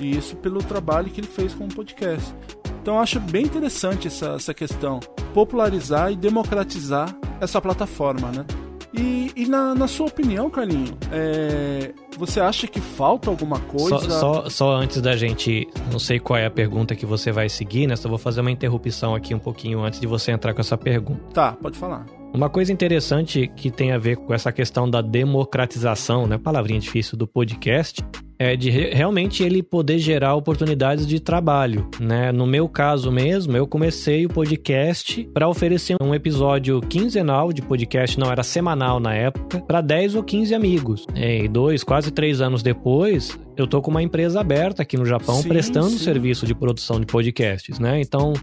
E 0.00 0.16
isso 0.16 0.36
pelo 0.36 0.62
trabalho 0.62 1.10
que 1.10 1.20
ele 1.20 1.26
fez 1.28 1.52
com 1.52 1.64
o 1.64 1.74
podcast. 1.74 2.32
Então 2.80 2.94
eu 2.94 3.00
acho 3.00 3.18
bem 3.18 3.44
interessante 3.44 4.06
essa, 4.06 4.34
essa 4.34 4.54
questão. 4.54 5.00
Popularizar 5.36 6.10
e 6.10 6.16
democratizar 6.16 7.14
essa 7.38 7.60
plataforma, 7.60 8.32
né? 8.32 8.46
E, 8.94 9.30
e 9.36 9.46
na, 9.46 9.74
na, 9.74 9.86
sua 9.86 10.06
opinião, 10.06 10.48
Carlinho, 10.48 10.96
é, 11.12 11.92
você 12.16 12.40
acha 12.40 12.66
que 12.66 12.80
falta 12.80 13.28
alguma 13.28 13.60
coisa? 13.60 13.98
Só, 13.98 14.08
só, 14.08 14.48
só, 14.48 14.76
antes 14.76 15.02
da 15.02 15.14
gente. 15.14 15.68
Não 15.92 15.98
sei 15.98 16.18
qual 16.18 16.38
é 16.38 16.46
a 16.46 16.50
pergunta 16.50 16.94
que 16.94 17.04
você 17.04 17.30
vai 17.30 17.50
seguir, 17.50 17.86
né? 17.86 17.96
Só 17.96 18.08
vou 18.08 18.16
fazer 18.16 18.40
uma 18.40 18.50
interrupção 18.50 19.14
aqui 19.14 19.34
um 19.34 19.38
pouquinho 19.38 19.82
antes 19.82 20.00
de 20.00 20.06
você 20.06 20.32
entrar 20.32 20.54
com 20.54 20.62
essa 20.62 20.78
pergunta. 20.78 21.20
Tá, 21.34 21.52
pode 21.52 21.76
falar. 21.76 22.06
Uma 22.32 22.48
coisa 22.48 22.72
interessante 22.72 23.46
que 23.54 23.70
tem 23.70 23.92
a 23.92 23.98
ver 23.98 24.16
com 24.16 24.32
essa 24.32 24.50
questão 24.50 24.88
da 24.88 25.02
democratização, 25.02 26.26
né? 26.26 26.38
Palavrinha 26.38 26.80
difícil 26.80 27.18
do 27.18 27.26
podcast, 27.26 28.02
é 28.38 28.56
de 28.56 28.70
realmente 28.70 29.42
ele 29.42 29.62
poder 29.62 29.98
gerar 29.98 30.34
oportunidades 30.34 31.06
de 31.06 31.20
trabalho, 31.20 31.88
né? 32.00 32.32
No 32.32 32.46
meu 32.46 32.68
caso 32.68 33.10
mesmo, 33.10 33.56
eu 33.56 33.66
comecei 33.66 34.26
o 34.26 34.28
podcast 34.28 35.24
para 35.32 35.48
oferecer 35.48 35.96
um 36.00 36.14
episódio 36.14 36.80
quinzenal 36.80 37.52
de 37.52 37.62
podcast, 37.62 38.18
não 38.18 38.30
era 38.30 38.42
semanal 38.42 39.00
na 39.00 39.14
época, 39.14 39.60
para 39.60 39.80
10 39.80 40.16
ou 40.16 40.22
15 40.22 40.54
amigos. 40.54 41.06
E 41.14 41.48
dois, 41.48 41.82
quase 41.82 42.10
três 42.10 42.40
anos 42.40 42.62
depois, 42.62 43.38
eu 43.56 43.66
tô 43.66 43.80
com 43.80 43.90
uma 43.90 44.02
empresa 44.02 44.40
aberta 44.40 44.82
aqui 44.82 44.96
no 44.96 45.06
Japão 45.06 45.36
sim, 45.36 45.48
prestando 45.48 45.90
sim. 45.90 45.98
serviço 45.98 46.46
de 46.46 46.54
produção 46.54 47.00
de 47.00 47.06
podcasts, 47.06 47.78
né? 47.78 48.00
Então, 48.00 48.34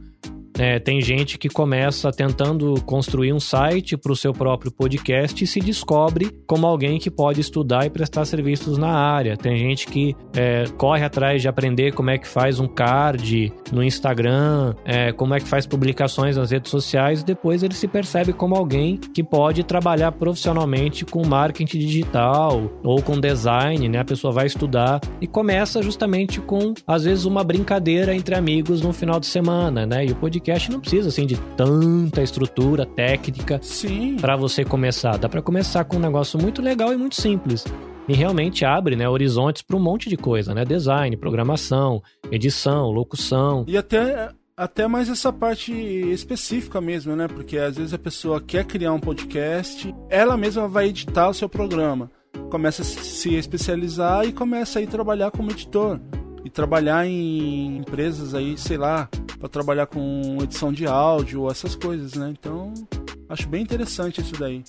é, 0.57 0.79
tem 0.79 1.01
gente 1.01 1.37
que 1.37 1.49
começa 1.49 2.11
tentando 2.11 2.75
construir 2.85 3.33
um 3.33 3.39
site 3.39 3.97
para 3.97 4.11
o 4.11 4.15
seu 4.15 4.33
próprio 4.33 4.71
podcast 4.71 5.43
e 5.43 5.47
se 5.47 5.59
descobre 5.59 6.29
como 6.45 6.67
alguém 6.67 6.99
que 6.99 7.09
pode 7.09 7.41
estudar 7.41 7.85
e 7.85 7.89
prestar 7.89 8.25
serviços 8.25 8.77
na 8.77 8.89
área. 8.89 9.35
Tem 9.35 9.57
gente 9.57 9.87
que 9.87 10.15
é, 10.35 10.65
corre 10.77 11.03
atrás 11.03 11.41
de 11.41 11.47
aprender 11.47 11.93
como 11.93 12.09
é 12.09 12.17
que 12.17 12.27
faz 12.27 12.59
um 12.59 12.67
card 12.67 13.51
no 13.71 13.83
Instagram, 13.83 14.75
é, 14.85 15.11
como 15.11 15.33
é 15.33 15.39
que 15.39 15.47
faz 15.47 15.65
publicações 15.65 16.37
nas 16.37 16.51
redes 16.51 16.69
sociais 16.69 17.21
e 17.21 17.25
depois 17.25 17.63
ele 17.63 17.73
se 17.73 17.87
percebe 17.87 18.33
como 18.33 18.55
alguém 18.55 18.97
que 18.97 19.23
pode 19.23 19.63
trabalhar 19.63 20.11
profissionalmente 20.11 21.05
com 21.05 21.25
marketing 21.25 21.79
digital 21.79 22.71
ou 22.83 23.01
com 23.01 23.19
design, 23.19 23.89
né? 23.89 23.99
A 23.99 24.05
pessoa 24.05 24.31
vai 24.31 24.45
estudar 24.45 25.01
e 25.19 25.27
começa 25.27 25.81
justamente 25.81 26.39
com, 26.39 26.73
às 26.85 27.03
vezes, 27.03 27.25
uma 27.25 27.43
brincadeira 27.43 28.13
entre 28.15 28.35
amigos 28.35 28.81
no 28.81 28.93
final 28.93 29.19
de 29.19 29.25
semana, 29.25 29.85
né? 29.85 30.05
E 30.05 30.11
o 30.11 30.15
podcast 30.15 30.42
podcast 30.43 30.69
não 30.69 30.81
precisa 30.81 31.07
assim 31.07 31.25
de 31.25 31.37
tanta 31.55 32.21
estrutura 32.21 32.85
técnica 32.85 33.61
para 34.19 34.35
você 34.35 34.65
começar. 34.65 35.17
Dá 35.17 35.29
para 35.29 35.41
começar 35.41 35.85
com 35.85 35.95
um 35.95 35.99
negócio 35.99 36.39
muito 36.39 36.61
legal 36.61 36.91
e 36.91 36.97
muito 36.97 37.15
simples. 37.15 37.63
E 38.09 38.13
realmente 38.13 38.65
abre, 38.65 38.97
né, 38.97 39.07
horizontes 39.07 39.61
para 39.61 39.77
um 39.77 39.79
monte 39.79 40.09
de 40.09 40.17
coisa, 40.17 40.53
né? 40.53 40.65
Design, 40.65 41.15
programação, 41.15 42.03
edição, 42.29 42.91
locução. 42.91 43.63
E 43.65 43.77
até 43.77 44.31
até 44.55 44.85
mais 44.85 45.09
essa 45.09 45.31
parte 45.31 45.71
específica 45.71 46.81
mesmo, 46.81 47.15
né? 47.15 47.29
Porque 47.29 47.57
às 47.57 47.77
vezes 47.77 47.93
a 47.93 47.97
pessoa 47.97 48.41
quer 48.41 48.65
criar 48.65 48.91
um 48.91 48.99
podcast, 48.99 49.95
ela 50.09 50.35
mesma 50.35 50.67
vai 50.67 50.89
editar 50.89 51.29
o 51.29 51.33
seu 51.33 51.47
programa, 51.47 52.11
começa 52.51 52.81
a 52.81 52.85
se 52.85 53.33
especializar 53.33 54.25
e 54.25 54.33
começa 54.33 54.79
a 54.79 54.81
ir 54.81 54.87
trabalhar 54.87 55.31
como 55.31 55.51
editor 55.51 56.01
e 56.43 56.49
trabalhar 56.49 57.07
em 57.07 57.77
empresas 57.77 58.35
aí, 58.35 58.57
sei 58.57 58.77
lá, 58.77 59.09
para 59.43 59.49
trabalhar 59.49 59.87
com 59.87 60.37
edição 60.41 60.71
de 60.71 60.87
áudio, 60.87 61.51
essas 61.51 61.75
coisas, 61.75 62.13
né? 62.13 62.31
Então, 62.31 62.73
acho 63.27 63.45
bem 63.45 63.61
interessante 63.61 64.21
isso 64.21 64.31
daí. 64.39 64.63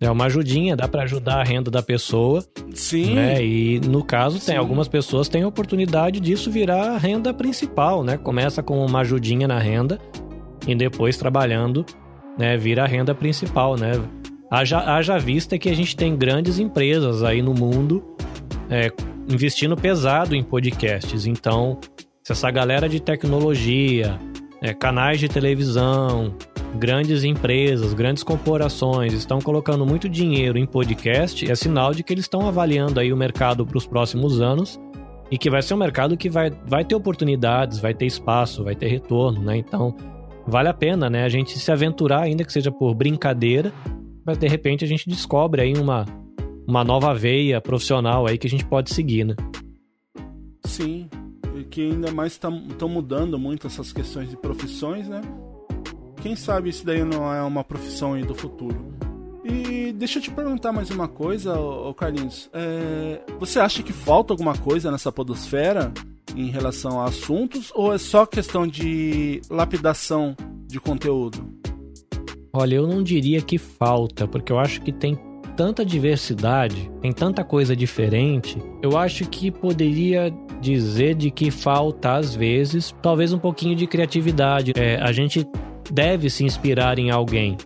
É 0.00 0.10
uma 0.10 0.24
ajudinha, 0.24 0.74
dá 0.74 0.88
para 0.88 1.04
ajudar 1.04 1.36
a 1.36 1.44
renda 1.44 1.70
da 1.70 1.80
pessoa. 1.84 2.44
Sim. 2.74 3.14
Né? 3.14 3.44
E 3.44 3.78
no 3.78 4.02
caso, 4.02 4.38
tem 4.40 4.56
Sim. 4.56 4.56
algumas 4.56 4.88
pessoas 4.88 5.28
têm 5.28 5.44
a 5.44 5.46
oportunidade 5.46 6.18
disso 6.18 6.50
virar 6.50 6.94
a 6.94 6.98
renda 6.98 7.32
principal, 7.32 8.02
né? 8.02 8.18
Começa 8.18 8.60
com 8.60 8.84
uma 8.84 9.02
ajudinha 9.02 9.46
na 9.46 9.60
renda 9.60 10.00
e 10.66 10.74
depois 10.74 11.16
trabalhando, 11.16 11.86
né, 12.36 12.56
vira 12.56 12.82
a 12.82 12.86
renda 12.88 13.14
principal, 13.14 13.76
né? 13.76 13.92
Haja, 14.50 14.80
haja 14.80 15.16
vista 15.16 15.56
que 15.56 15.68
a 15.68 15.74
gente 15.76 15.94
tem 15.94 16.16
grandes 16.16 16.58
empresas 16.58 17.22
aí 17.22 17.40
no 17.40 17.54
mundo 17.54 18.02
é, 18.68 18.90
investindo 19.28 19.76
pesado 19.76 20.34
em 20.34 20.42
podcasts. 20.42 21.24
Então, 21.24 21.78
se 22.22 22.32
essa 22.32 22.50
galera 22.50 22.88
de 22.88 23.00
tecnologia, 23.00 24.18
é, 24.60 24.72
canais 24.72 25.18
de 25.18 25.28
televisão, 25.28 26.34
grandes 26.76 27.24
empresas, 27.24 27.92
grandes 27.94 28.22
corporações 28.22 29.12
estão 29.12 29.40
colocando 29.40 29.84
muito 29.84 30.08
dinheiro 30.08 30.56
em 30.56 30.64
podcast, 30.64 31.50
é 31.50 31.54
sinal 31.54 31.92
de 31.92 32.04
que 32.04 32.12
eles 32.12 32.24
estão 32.24 32.46
avaliando 32.46 33.00
aí 33.00 33.12
o 33.12 33.16
mercado 33.16 33.66
para 33.66 33.76
os 33.76 33.86
próximos 33.86 34.40
anos 34.40 34.80
e 35.30 35.36
que 35.36 35.50
vai 35.50 35.62
ser 35.62 35.74
um 35.74 35.78
mercado 35.78 36.16
que 36.16 36.30
vai, 36.30 36.50
vai 36.64 36.84
ter 36.84 36.94
oportunidades, 36.94 37.80
vai 37.80 37.92
ter 37.92 38.06
espaço, 38.06 38.62
vai 38.62 38.76
ter 38.76 38.86
retorno, 38.86 39.42
né? 39.42 39.56
Então, 39.56 39.96
vale 40.46 40.68
a 40.68 40.74
pena, 40.74 41.10
né? 41.10 41.24
A 41.24 41.28
gente 41.28 41.58
se 41.58 41.72
aventurar, 41.72 42.22
ainda 42.22 42.44
que 42.44 42.52
seja 42.52 42.70
por 42.70 42.94
brincadeira, 42.94 43.72
mas 44.24 44.38
de 44.38 44.46
repente 44.46 44.84
a 44.84 44.88
gente 44.88 45.08
descobre 45.08 45.62
aí 45.62 45.74
uma, 45.74 46.04
uma 46.68 46.84
nova 46.84 47.12
veia 47.14 47.60
profissional 47.60 48.26
aí 48.26 48.38
que 48.38 48.46
a 48.46 48.50
gente 48.50 48.64
pode 48.64 48.94
seguir, 48.94 49.24
né? 49.24 49.34
Sim, 50.64 51.08
que 51.72 51.80
ainda 51.80 52.12
mais 52.12 52.32
estão 52.32 52.68
tá, 52.68 52.86
mudando 52.86 53.38
muito 53.38 53.66
essas 53.66 53.94
questões 53.94 54.28
de 54.28 54.36
profissões, 54.36 55.08
né? 55.08 55.22
Quem 56.20 56.36
sabe 56.36 56.68
isso 56.68 56.84
daí 56.84 57.02
não 57.02 57.32
é 57.32 57.42
uma 57.42 57.64
profissão 57.64 58.12
aí 58.12 58.22
do 58.22 58.34
futuro. 58.34 58.92
E 59.42 59.90
deixa 59.94 60.18
eu 60.18 60.22
te 60.22 60.30
perguntar 60.30 60.70
mais 60.70 60.90
uma 60.90 61.08
coisa, 61.08 61.58
ô 61.58 61.92
Carlinhos. 61.94 62.50
É, 62.52 63.22
você 63.40 63.58
acha 63.58 63.82
que 63.82 63.92
falta 63.92 64.34
alguma 64.34 64.56
coisa 64.56 64.90
nessa 64.90 65.10
podosfera 65.10 65.90
em 66.36 66.50
relação 66.50 67.00
a 67.00 67.06
assuntos 67.06 67.72
ou 67.74 67.92
é 67.92 67.98
só 67.98 68.26
questão 68.26 68.66
de 68.66 69.40
lapidação 69.48 70.36
de 70.66 70.78
conteúdo? 70.78 71.42
Olha, 72.52 72.76
eu 72.76 72.86
não 72.86 73.02
diria 73.02 73.40
que 73.40 73.56
falta, 73.56 74.28
porque 74.28 74.52
eu 74.52 74.58
acho 74.58 74.82
que 74.82 74.92
tem 74.92 75.18
tanta 75.56 75.84
diversidade, 75.84 76.90
tem 77.00 77.12
tanta 77.12 77.44
coisa 77.44 77.74
diferente, 77.76 78.62
eu 78.82 78.96
acho 78.96 79.26
que 79.26 79.50
poderia 79.50 80.32
dizer 80.60 81.14
de 81.14 81.30
que 81.30 81.50
falta, 81.50 82.14
às 82.14 82.34
vezes, 82.34 82.94
talvez 83.02 83.32
um 83.32 83.38
pouquinho 83.38 83.74
de 83.74 83.86
criatividade. 83.86 84.72
É, 84.76 84.96
a 85.00 85.12
gente 85.12 85.46
deve 85.90 86.30
se 86.30 86.44
inspirar 86.44 86.98
em 86.98 87.10
alguém. 87.10 87.56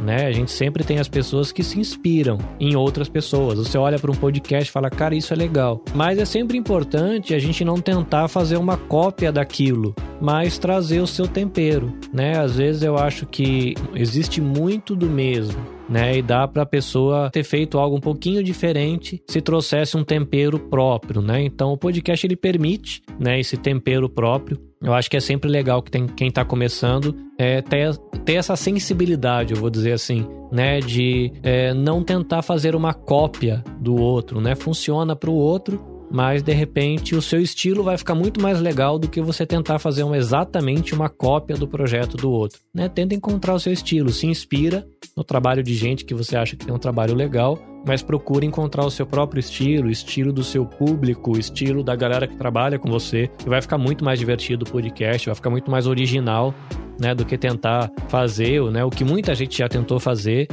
Né? 0.00 0.26
A 0.26 0.32
gente 0.32 0.50
sempre 0.50 0.82
tem 0.82 0.98
as 0.98 1.08
pessoas 1.08 1.52
que 1.52 1.62
se 1.62 1.78
inspiram 1.78 2.36
em 2.58 2.74
outras 2.74 3.08
pessoas. 3.08 3.58
Você 3.58 3.78
olha 3.78 3.98
para 3.98 4.10
um 4.10 4.14
podcast 4.14 4.68
e 4.68 4.72
fala, 4.72 4.90
cara, 4.90 5.14
isso 5.14 5.32
é 5.32 5.36
legal. 5.36 5.80
Mas 5.94 6.18
é 6.18 6.24
sempre 6.24 6.58
importante 6.58 7.34
a 7.34 7.38
gente 7.38 7.64
não 7.64 7.80
tentar 7.80 8.26
fazer 8.26 8.56
uma 8.56 8.76
cópia 8.76 9.30
daquilo, 9.30 9.94
mas 10.22 10.56
trazer 10.56 11.00
o 11.00 11.06
seu 11.06 11.26
tempero, 11.26 11.92
né? 12.12 12.38
Às 12.38 12.56
vezes 12.56 12.82
eu 12.82 12.96
acho 12.96 13.26
que 13.26 13.74
existe 13.94 14.40
muito 14.40 14.94
do 14.94 15.10
mesmo 15.10 15.82
né? 15.92 16.16
E 16.16 16.22
dá 16.22 16.48
para 16.48 16.62
a 16.62 16.66
pessoa 16.66 17.30
ter 17.30 17.44
feito 17.44 17.78
algo 17.78 17.96
um 17.96 18.00
pouquinho 18.00 18.42
diferente 18.42 19.22
se 19.28 19.42
trouxesse 19.42 19.94
um 19.94 20.02
tempero 20.02 20.58
próprio, 20.58 21.20
né? 21.20 21.42
Então 21.42 21.70
o 21.70 21.76
podcast 21.76 22.26
ele 22.26 22.34
permite, 22.34 23.02
né, 23.20 23.38
esse 23.38 23.58
tempero 23.58 24.08
próprio. 24.08 24.58
Eu 24.80 24.94
acho 24.94 25.08
que 25.08 25.16
é 25.16 25.20
sempre 25.20 25.48
legal 25.48 25.80
que 25.82 25.90
tem, 25.90 26.06
quem 26.06 26.28
está 26.28 26.44
começando 26.44 27.14
é, 27.38 27.62
ter, 27.62 27.96
ter 28.24 28.34
essa 28.34 28.56
sensibilidade, 28.56 29.54
eu 29.54 29.60
vou 29.60 29.70
dizer 29.70 29.92
assim, 29.92 30.26
né? 30.50 30.80
De 30.80 31.30
é, 31.42 31.72
não 31.74 32.02
tentar 32.02 32.42
fazer 32.42 32.74
uma 32.74 32.94
cópia 32.94 33.62
do 33.78 33.94
outro, 33.94 34.40
né? 34.40 34.54
Funciona 34.54 35.14
para 35.14 35.30
o 35.30 35.34
outro, 35.34 35.91
mas 36.12 36.42
de 36.42 36.52
repente 36.52 37.16
o 37.16 37.22
seu 37.22 37.40
estilo 37.40 37.82
vai 37.82 37.96
ficar 37.96 38.14
muito 38.14 38.40
mais 38.40 38.60
legal 38.60 38.98
do 38.98 39.08
que 39.08 39.20
você 39.20 39.46
tentar 39.46 39.78
fazer 39.78 40.02
uma, 40.02 40.16
exatamente 40.16 40.94
uma 40.94 41.08
cópia 41.08 41.56
do 41.56 41.66
projeto 41.66 42.18
do 42.18 42.30
outro. 42.30 42.60
Né? 42.74 42.88
Tenta 42.88 43.14
encontrar 43.14 43.54
o 43.54 43.58
seu 43.58 43.72
estilo, 43.72 44.10
se 44.10 44.26
inspira 44.26 44.86
no 45.16 45.24
trabalho 45.24 45.62
de 45.62 45.74
gente 45.74 46.04
que 46.04 46.14
você 46.14 46.36
acha 46.36 46.54
que 46.54 46.66
tem 46.66 46.74
um 46.74 46.78
trabalho 46.78 47.14
legal, 47.14 47.58
mas 47.86 48.02
procure 48.02 48.46
encontrar 48.46 48.84
o 48.84 48.90
seu 48.90 49.06
próprio 49.06 49.40
estilo, 49.40 49.90
estilo 49.90 50.32
do 50.32 50.44
seu 50.44 50.66
público, 50.66 51.38
estilo 51.38 51.82
da 51.82 51.96
galera 51.96 52.26
que 52.26 52.36
trabalha 52.36 52.78
com 52.78 52.90
você, 52.90 53.30
e 53.44 53.48
vai 53.48 53.60
ficar 53.60 53.78
muito 53.78 54.04
mais 54.04 54.18
divertido 54.18 54.64
o 54.66 54.70
podcast, 54.70 55.26
vai 55.26 55.34
ficar 55.34 55.50
muito 55.50 55.70
mais 55.70 55.86
original, 55.86 56.54
né, 57.00 57.14
do 57.14 57.24
que 57.24 57.36
tentar 57.36 57.90
fazer, 58.08 58.62
né, 58.70 58.84
o 58.84 58.90
que 58.90 59.04
muita 59.04 59.34
gente 59.34 59.58
já 59.58 59.68
tentou 59.68 59.98
fazer 59.98 60.46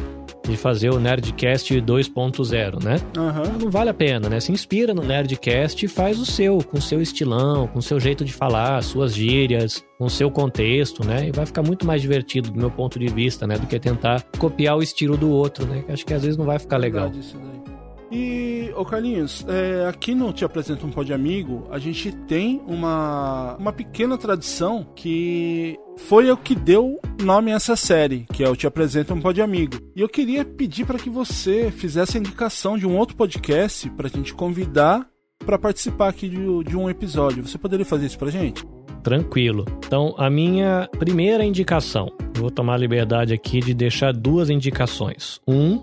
de 0.50 0.58
fazer 0.58 0.90
o 0.90 1.00
Nerdcast 1.00 1.74
2.0, 1.82 2.84
né? 2.84 2.98
Uhum. 3.18 3.60
Não 3.64 3.72
vale 3.72 3.90
a 3.90 3.94
pena, 3.94 4.30
né? 4.30 4.40
Se 4.40 4.52
inspira 4.52 4.94
no 4.94 5.04
Nerdcast 5.04 5.86
e 5.86 5.88
faz 5.88 6.20
o 6.20 6.26
seu, 6.26 6.60
com 6.60 6.78
o 6.78 6.82
seu 6.82 7.02
estilão, 7.02 7.68
com 7.68 7.80
o 7.80 7.82
seu 7.82 8.00
jeito 8.00 8.26
de 8.26 8.34
falar, 8.34 8.82
suas 8.84 9.14
gírias, 9.14 9.84
com 9.98 10.06
o 10.06 10.10
seu 10.10 10.30
contexto, 10.30 11.06
né? 11.06 11.28
E 11.28 11.32
vai 11.32 11.46
ficar 11.46 11.62
muito 11.62 11.86
mais 11.86 12.02
divertido 12.02 12.52
do 12.52 12.60
meu 12.60 12.72
ponto 12.72 13.00
de 13.00 13.08
vista, 13.08 13.46
né? 13.46 13.58
Do 13.58 13.68
que 13.68 13.80
tentar 13.80 14.24
copiar 14.38 14.78
o 14.78 14.84
estilo 14.84 15.18
do 15.18 15.30
outro, 15.30 15.66
né? 15.66 15.84
Acho 15.90 16.06
que 16.06 16.14
às 16.14 16.24
vezes 16.24 16.38
não 16.38 16.46
vai 16.46 16.60
ficar 16.60 16.78
legal. 16.78 17.10
Verdade, 17.10 17.26
isso 17.26 17.38
daí. 17.38 17.79
E, 18.12 18.72
ô 18.76 18.84
Carlinhos, 18.84 19.46
é, 19.48 19.88
aqui 19.88 20.16
no 20.16 20.34
Te 20.34 20.44
Apresento 20.44 20.86
um 20.86 20.92
Pode 20.92 21.14
Amigo, 21.14 21.68
a 21.70 21.78
gente 21.78 22.12
tem 22.12 22.62
uma, 22.66 23.56
uma 23.58 23.72
pequena 23.72 24.18
tradição 24.18 24.88
que 24.96 25.78
foi 25.98 26.32
o 26.32 26.38
que 26.38 26.56
deu 26.56 27.00
nome 27.22 27.52
a 27.52 27.56
essa 27.56 27.76
série, 27.76 28.26
que 28.34 28.44
é 28.44 28.50
o 28.50 28.56
Te 28.56 28.66
Apresento 28.66 29.14
um 29.14 29.22
Pode 29.22 29.42
Amigo. 29.42 29.78
E 29.96 30.02
eu 30.02 30.10
queria 30.10 30.44
pedir 30.44 30.86
para 30.86 30.98
que 30.98 31.10
você 31.10 31.72
fizesse 31.72 32.18
a 32.18 32.20
indicação 32.20 32.78
de 32.78 32.88
um 32.88 32.98
outro 32.98 33.16
podcast 33.16 33.90
para 33.92 34.08
a 34.08 34.10
gente 34.10 34.34
convidar 34.34 35.08
para 35.46 35.58
participar 35.58 36.10
aqui 36.10 36.28
de, 36.28 36.64
de 36.64 36.78
um 36.78 36.90
episódio. 36.90 37.48
Você 37.48 37.58
poderia 37.58 37.86
fazer 37.86 38.08
isso 38.08 38.18
pra 38.18 38.30
gente? 38.30 38.66
Tranquilo. 39.04 39.66
Então, 39.86 40.14
a 40.18 40.30
minha 40.30 40.90
primeira 41.00 41.44
indicação, 41.44 42.12
vou 42.36 42.52
tomar 42.52 42.76
a 42.76 42.78
liberdade 42.78 43.34
aqui 43.34 43.60
de 43.60 43.74
deixar 43.74 44.14
duas 44.14 44.50
indicações. 44.50 45.40
Um 45.48 45.82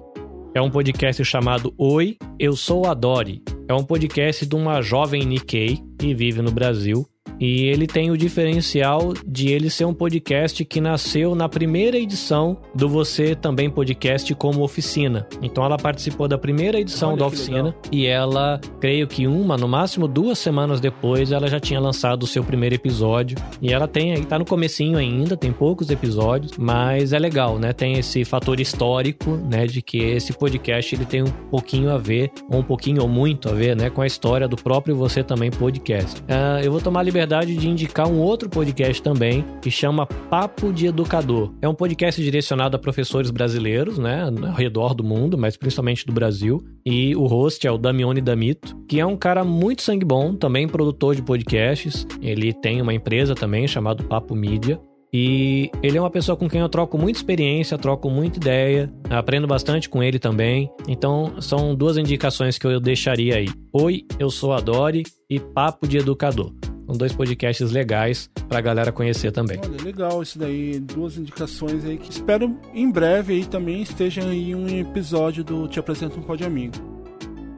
é 0.57 0.63
um 0.63 0.71
podcast 0.71 1.23
chamado 1.23 1.75
Oi, 1.77 2.17
Eu 2.39 2.57
Sou 2.57 2.87
a 2.87 2.95
Dori. 2.95 3.43
É 3.69 3.75
um 3.75 3.85
podcast 3.85 4.47
de 4.47 4.57
uma 4.57 4.81
jovem 4.81 5.23
Nikkei 5.23 5.79
que 5.99 6.15
vive 6.15 6.41
no 6.41 6.51
Brasil 6.51 7.07
e 7.41 7.65
ele 7.65 7.87
tem 7.87 8.11
o 8.11 8.17
diferencial 8.17 9.13
de 9.27 9.49
ele 9.49 9.71
ser 9.71 9.85
um 9.85 9.95
podcast 9.95 10.65
que 10.65 10.81
nasceu 10.81 11.35
na 11.35 11.49
primeira 11.49 11.99
edição 11.99 12.59
do 12.75 12.89
Você 12.89 13.35
Também 13.35 13.71
Podcast 13.71 14.35
como 14.35 14.63
oficina. 14.63 15.27
Então 15.43 15.65
ela 15.65 15.77
participou 15.77 16.29
da 16.29 16.39
primeira 16.39 16.81
edição 16.81 17.11
Olha 17.11 17.19
da 17.19 17.27
oficina 17.27 17.63
legal. 17.65 17.81
e 17.93 18.07
ela, 18.07 18.61
creio 18.81 19.07
que 19.07 19.27
uma, 19.27 19.57
no 19.57 19.69
máximo 19.69 20.09
duas 20.09 20.39
semanas 20.39 20.81
depois, 20.81 21.33
ela 21.33 21.49
já 21.49 21.61
tinha 21.61 21.81
lançado 21.81 22.23
o 22.23 22.27
seu 22.27 22.43
primeiro 22.43 22.75
episódio. 22.75 23.37
E 23.61 23.73
ela 23.73 23.87
tem 23.87 24.13
aí, 24.13 24.25
tá 24.25 24.39
no 24.39 24.45
comecinho 24.45 24.99
ainda, 24.99 25.37
tem 25.37 25.53
poucos 25.53 25.91
episódios, 25.91 26.53
mas 26.59 27.13
é 27.13 27.19
legal, 27.19 27.59
né? 27.59 27.73
Tem 27.73 27.99
esse 27.99 28.25
fator 28.25 28.61
histórico, 28.61 29.31
né, 29.51 29.67
de 29.67 29.83
que 29.83 29.99
esse 29.99 30.33
podcast 30.33 30.95
ele 30.95 31.05
tem 31.05 31.23
um 31.23 31.31
pouquinho 31.51 31.91
a 31.91 31.99
ver, 31.99 32.31
ou 32.51 32.61
um 32.61 32.63
pouquinho 32.63 33.03
ou 33.03 33.09
muito 33.09 33.49
a 33.49 33.53
ver, 33.53 33.77
né, 33.77 33.91
com 33.91 34.01
a 34.01 34.07
história 34.07 34.49
do 34.49 34.57
próprio 34.57 34.97
Você 34.97 35.23
Também 35.23 35.51
Podcast. 35.51 36.23
Ah, 36.29 36.61
eu 36.63 36.71
vou 36.71 36.81
tomar 36.81 37.01
a 37.01 37.05
de 37.27 37.69
indicar 37.69 38.09
um 38.09 38.21
outro 38.21 38.49
podcast 38.49 39.03
também, 39.03 39.45
que 39.61 39.71
chama 39.71 40.07
Papo 40.07 40.73
de 40.73 40.87
Educador. 40.87 41.53
É 41.61 41.69
um 41.69 41.75
podcast 41.75 42.23
direcionado 42.23 42.77
a 42.77 42.79
professores 42.79 43.31
brasileiros, 43.31 43.99
né, 43.99 44.25
ao 44.25 44.55
redor 44.55 44.95
do 44.95 45.03
mundo, 45.03 45.37
mas 45.37 45.57
principalmente 45.57 46.07
do 46.07 46.13
Brasil. 46.13 46.63
E 46.85 47.17
o 47.17 47.27
host 47.27 47.67
é 47.67 47.71
o 47.71 47.77
Damione 47.77 48.21
Damito, 48.21 48.77
que 48.89 49.01
é 49.01 49.07
um 49.07 49.17
cara 49.17 49.45
muito 49.45 49.83
sangue 49.83 50.05
bom, 50.05 50.35
também 50.35 50.69
produtor 50.69 51.17
de 51.17 51.23
podcasts. 51.23 52.07
Ele 52.23 52.53
tem 52.53 52.81
uma 52.81 52.95
empresa 52.95 53.35
também 53.35 53.67
chamada 53.67 54.05
Papo 54.05 54.35
Mídia. 54.35 54.81
E 55.13 55.71
ele 55.83 55.97
é 55.97 56.01
uma 56.01 56.11
pessoa 56.11 56.37
com 56.37 56.49
quem 56.49 56.61
eu 56.61 56.69
troco 56.69 56.99
muita 56.99 57.19
experiência, 57.19 57.79
troco 57.79 58.11
muita 58.11 58.39
ideia, 58.39 58.93
aprendo 59.09 59.47
bastante 59.47 59.89
com 59.89 60.03
ele 60.03 60.19
também. 60.19 60.71
Então, 60.87 61.41
são 61.41 61.75
duas 61.75 61.97
indicações 61.97 62.59
que 62.59 62.67
eu 62.67 62.79
deixaria 62.81 63.37
aí. 63.37 63.49
Oi, 63.73 64.05
eu 64.19 64.29
sou 64.29 64.53
a 64.53 64.61
Dori 64.61 65.05
e 65.31 65.41
Papo 65.41 65.89
de 65.89 65.99
Educador. 65.99 66.53
São 66.87 66.97
dois 66.97 67.13
podcasts 67.13 67.71
legais 67.73 68.31
pra 68.49 68.61
galera 68.61 68.93
conhecer 68.93 69.33
também. 69.33 69.59
Olha, 69.63 69.83
legal 69.83 70.23
isso 70.23 70.39
daí, 70.39 70.79
duas 70.79 71.19
indicações 71.19 71.85
aí 71.85 71.99
que 71.99 72.11
espero 72.11 72.57
em 72.73 72.91
breve 72.91 73.35
aí 73.35 73.45
também 73.45 73.83
esteja 73.83 74.25
aí 74.25 74.55
um 74.55 74.69
episódio 74.69 75.43
do 75.43 75.67
Te 75.67 75.81
Apresento 75.81 76.19
um 76.19 76.23
Pode 76.23 76.45
Amigo. 76.45 76.97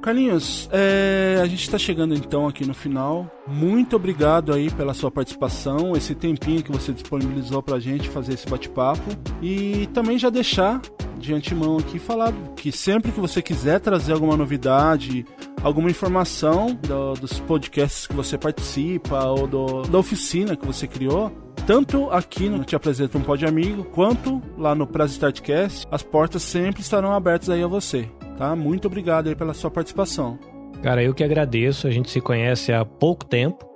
Carlinhos, 0.00 0.70
é, 0.72 1.38
a 1.42 1.46
gente 1.46 1.62
está 1.62 1.76
chegando 1.76 2.14
então 2.14 2.46
aqui 2.46 2.64
no 2.64 2.72
final. 2.72 3.30
Muito 3.46 3.96
obrigado 3.96 4.54
aí 4.54 4.70
pela 4.70 4.94
sua 4.94 5.10
participação, 5.10 5.94
esse 5.94 6.14
tempinho 6.14 6.62
que 6.62 6.72
você 6.72 6.92
disponibilizou 6.92 7.62
pra 7.62 7.78
gente 7.78 8.08
fazer 8.08 8.34
esse 8.34 8.48
bate-papo. 8.48 9.02
E 9.42 9.88
também 9.92 10.18
já 10.18 10.30
deixar 10.30 10.80
de 11.18 11.34
antemão 11.34 11.78
aqui 11.78 11.98
falado 11.98 12.36
que 12.54 12.70
sempre 12.70 13.10
que 13.10 13.20
você 13.20 13.42
quiser 13.42 13.80
trazer 13.80 14.12
alguma 14.12 14.36
novidade, 14.36 15.26
alguma 15.62 15.90
informação 15.90 16.74
do- 16.74 17.14
dos 17.14 17.38
podcasts 17.40 18.06
que 18.06 18.14
você 18.14 18.36
participa 18.38 19.24
ou 19.26 19.46
do- 19.46 19.82
da 19.82 19.98
oficina 19.98 20.56
que 20.56 20.66
você 20.66 20.86
criou, 20.86 21.30
tanto 21.66 22.10
aqui 22.10 22.48
no 22.48 22.64
Te 22.64 22.74
Apresento 22.76 23.18
um 23.18 23.22
Pod 23.22 23.44
Amigo, 23.44 23.84
quanto 23.84 24.40
lá 24.56 24.74
no 24.74 24.86
Prazo 24.86 25.12
Startcast, 25.14 25.86
as 25.90 26.02
portas 26.02 26.42
sempre 26.42 26.80
estarão 26.80 27.12
abertas 27.12 27.50
aí 27.50 27.62
a 27.62 27.66
você, 27.66 28.08
tá? 28.36 28.54
Muito 28.56 28.86
obrigado 28.86 29.28
aí 29.28 29.34
pela 29.34 29.52
sua 29.54 29.70
participação. 29.70 30.38
Cara, 30.82 31.02
eu 31.02 31.12
que 31.12 31.24
agradeço. 31.24 31.86
A 31.86 31.90
gente 31.90 32.08
se 32.10 32.20
conhece 32.20 32.72
há 32.72 32.84
pouco 32.84 33.24
tempo, 33.26 33.66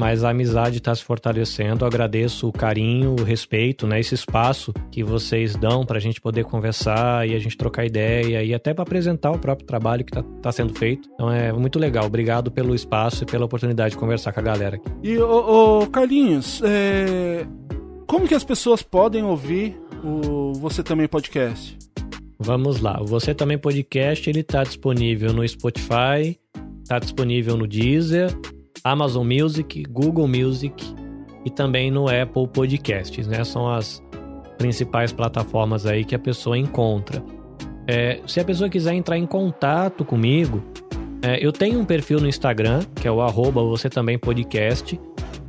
mas 0.00 0.24
a 0.24 0.30
amizade 0.30 0.78
está 0.78 0.94
se 0.94 1.04
fortalecendo. 1.04 1.84
Eu 1.84 1.86
agradeço 1.86 2.48
o 2.48 2.52
carinho, 2.52 3.16
o 3.20 3.22
respeito, 3.22 3.86
né? 3.86 4.00
Esse 4.00 4.14
espaço 4.14 4.72
que 4.90 5.04
vocês 5.04 5.54
dão 5.54 5.84
para 5.84 5.98
a 5.98 6.00
gente 6.00 6.22
poder 6.22 6.42
conversar 6.44 7.28
e 7.28 7.34
a 7.34 7.38
gente 7.38 7.54
trocar 7.54 7.84
ideia 7.84 8.42
e 8.42 8.54
até 8.54 8.72
para 8.72 8.82
apresentar 8.82 9.30
o 9.30 9.38
próprio 9.38 9.66
trabalho 9.66 10.02
que 10.02 10.18
está 10.18 10.50
sendo 10.50 10.72
feito. 10.72 11.06
Então 11.12 11.30
é 11.30 11.52
muito 11.52 11.78
legal. 11.78 12.06
Obrigado 12.06 12.50
pelo 12.50 12.74
espaço 12.74 13.24
e 13.24 13.26
pela 13.26 13.44
oportunidade 13.44 13.90
de 13.90 13.98
conversar 13.98 14.32
com 14.32 14.40
a 14.40 14.42
galera 14.42 14.76
aqui. 14.76 14.88
E, 15.02 15.18
ô, 15.18 15.82
ô, 15.82 15.86
Carlinhos, 15.88 16.62
é, 16.64 17.44
como 18.06 18.26
que 18.26 18.34
as 18.34 18.42
pessoas 18.42 18.82
podem 18.82 19.22
ouvir 19.22 19.78
o 20.02 20.54
Você 20.54 20.82
Também 20.82 21.08
Podcast? 21.08 21.76
Vamos 22.38 22.80
lá. 22.80 22.98
O 23.02 23.04
Você 23.04 23.34
Também 23.34 23.58
Podcast, 23.58 24.30
ele 24.30 24.42
tá 24.42 24.64
disponível 24.64 25.34
no 25.34 25.46
Spotify, 25.46 26.38
tá 26.88 26.98
disponível 26.98 27.54
no 27.54 27.66
Deezer, 27.66 28.34
Amazon 28.84 29.26
Music, 29.26 29.82
Google 29.84 30.28
Music 30.28 30.94
e 31.44 31.50
também 31.50 31.90
no 31.90 32.06
Apple 32.08 32.46
Podcasts, 32.48 33.26
né? 33.26 33.44
São 33.44 33.68
as 33.68 34.02
principais 34.58 35.12
plataformas 35.12 35.86
aí 35.86 36.04
que 36.04 36.14
a 36.14 36.18
pessoa 36.18 36.56
encontra. 36.56 37.22
É, 37.86 38.20
se 38.26 38.38
a 38.40 38.44
pessoa 38.44 38.68
quiser 38.68 38.94
entrar 38.94 39.16
em 39.16 39.26
contato 39.26 40.04
comigo, 40.04 40.62
é, 41.22 41.44
eu 41.44 41.52
tenho 41.52 41.80
um 41.80 41.84
perfil 41.84 42.20
no 42.20 42.28
Instagram, 42.28 42.80
que 42.94 43.08
é 43.08 43.10
o 43.10 43.20
arroba 43.20 43.62
você 43.62 43.88
também 43.88 44.18
podcast, 44.18 45.00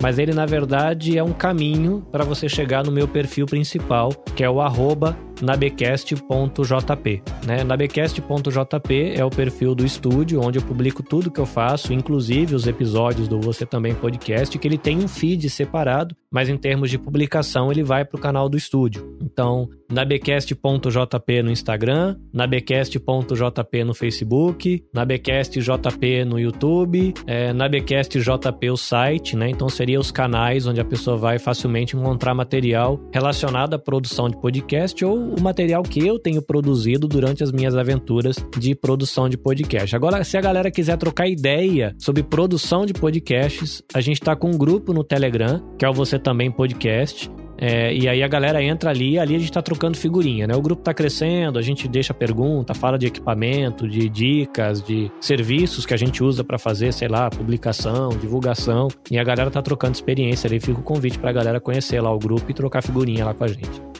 mas 0.02 0.18
ele 0.18 0.34
na 0.34 0.46
verdade 0.46 1.18
é 1.18 1.24
um 1.24 1.34
caminho 1.34 2.06
para 2.12 2.24
você 2.24 2.50
chegar 2.50 2.84
no 2.84 2.92
meu 2.92 3.08
perfil 3.08 3.46
principal, 3.46 4.10
que 4.36 4.44
é 4.44 4.50
o 4.50 4.60
arroba 4.60 5.18
nabecast.jp. 5.42 7.22
Né? 7.46 7.64
Nabecast.jp 7.64 9.14
é 9.16 9.26
o 9.26 9.30
perfil 9.30 9.76
do 9.76 9.86
estúdio, 9.86 10.42
onde 10.42 10.60
eu 10.60 10.64
publico 10.64 11.04
tudo 11.04 11.32
que 11.32 11.40
eu 11.40 11.46
faço, 11.46 11.94
inclusive 11.94 12.56
os 12.56 12.68
episódios 12.68 13.28
do 13.28 13.40
Você 13.40 13.66
Também 13.66 13.96
Podcast, 13.96 14.58
que 14.58 14.68
ele 14.68 14.78
tem 14.78 14.98
um 14.98 15.08
feed 15.08 15.50
separado, 15.50 16.16
mas 16.32 16.50
em 16.50 16.58
termos 16.58 16.90
de 16.90 16.98
publicação 16.98 17.72
ele 17.72 17.84
vai 17.84 18.06
para 18.06 18.18
o 18.18 18.22
canal 18.22 18.48
do 18.48 18.58
estúdio. 18.58 19.18
Então, 19.22 19.70
nabecast.jp 19.92 21.44
no 21.44 21.52
Instagram, 21.52 22.18
nabecast.jp 22.34 23.84
no 23.84 23.94
Facebook, 23.94 24.84
nabecastjp 24.94 26.26
no 26.26 26.40
YouTube, 26.40 27.14
é, 27.28 27.52
nabecastjp 27.52 28.70
o 28.70 28.78
site, 28.78 29.36
né? 29.36 29.50
Então 29.50 29.68
seria 29.70 30.00
os 30.00 30.12
canais 30.12 30.66
onde 30.66 30.80
a 30.80 30.86
pessoa 30.86 31.18
vai 31.18 31.38
facilmente 31.38 31.96
encontrar 31.96 32.34
material 32.34 33.00
relacionado 33.14 33.74
à 33.74 33.80
produção 33.80 34.30
de 34.30 34.38
podcast 34.38 35.04
ou 35.04 35.31
o 35.38 35.42
material 35.42 35.84
que 35.84 36.06
eu 36.06 36.20
tenho 36.20 36.42
produzido 36.42 37.08
durante 37.08 37.44
as 37.44 37.52
minhas 37.52 37.76
aventuras 37.76 38.36
de 38.58 38.76
produção 38.76 39.30
de 39.30 39.38
podcast. 39.38 39.96
Agora, 39.96 40.24
se 40.24 40.38
a 40.38 40.42
galera 40.42 40.70
quiser 40.70 40.98
trocar 40.98 41.28
ideia 41.28 41.96
sobre 41.98 42.24
produção 42.24 42.86
de 42.86 42.94
podcasts, 42.94 43.82
a 43.94 44.02
gente 44.02 44.22
está 44.22 44.36
com 44.36 44.50
um 44.50 44.58
grupo 44.58 44.94
no 44.94 45.04
Telegram, 45.04 45.62
que 45.78 45.86
é 45.86 45.90
o 45.90 45.94
Você 45.94 46.20
Também 46.20 46.52
Podcast. 46.52 47.30
É, 47.64 47.94
e 47.94 48.10
aí 48.10 48.24
a 48.24 48.28
galera 48.28 48.64
entra 48.64 48.90
ali, 48.90 49.20
ali 49.20 49.36
a 49.36 49.38
gente 49.40 49.52
tá 49.52 49.62
trocando 49.62 49.96
figurinha, 49.96 50.48
né? 50.48 50.56
O 50.56 50.62
grupo 50.62 50.82
tá 50.82 50.96
crescendo, 50.96 51.60
a 51.60 51.62
gente 51.62 51.88
deixa 51.88 52.12
pergunta, 52.12 52.74
fala 52.74 52.98
de 52.98 53.06
equipamento, 53.06 53.88
de 53.88 54.10
dicas, 54.10 54.82
de 54.82 55.12
serviços 55.22 55.86
que 55.86 55.94
a 55.94 55.98
gente 55.98 56.24
usa 56.24 56.44
para 56.44 56.58
fazer, 56.58 56.92
sei 56.92 57.08
lá, 57.08 57.30
publicação, 57.30 58.10
divulgação. 58.20 58.88
E 59.12 59.20
a 59.20 59.24
galera 59.24 59.52
tá 59.52 59.62
trocando 59.62 59.94
experiência 59.94 60.48
ali. 60.48 60.60
Fica 60.60 60.80
o 60.80 60.84
convite 60.84 61.20
pra 61.20 61.32
galera 61.32 61.60
conhecer 61.60 62.02
lá 62.02 62.12
o 62.12 62.18
grupo 62.18 62.50
e 62.50 62.54
trocar 62.54 62.82
figurinha 62.82 63.26
lá 63.26 63.36
com 63.36 63.44
a 63.44 63.48
gente. 63.48 63.91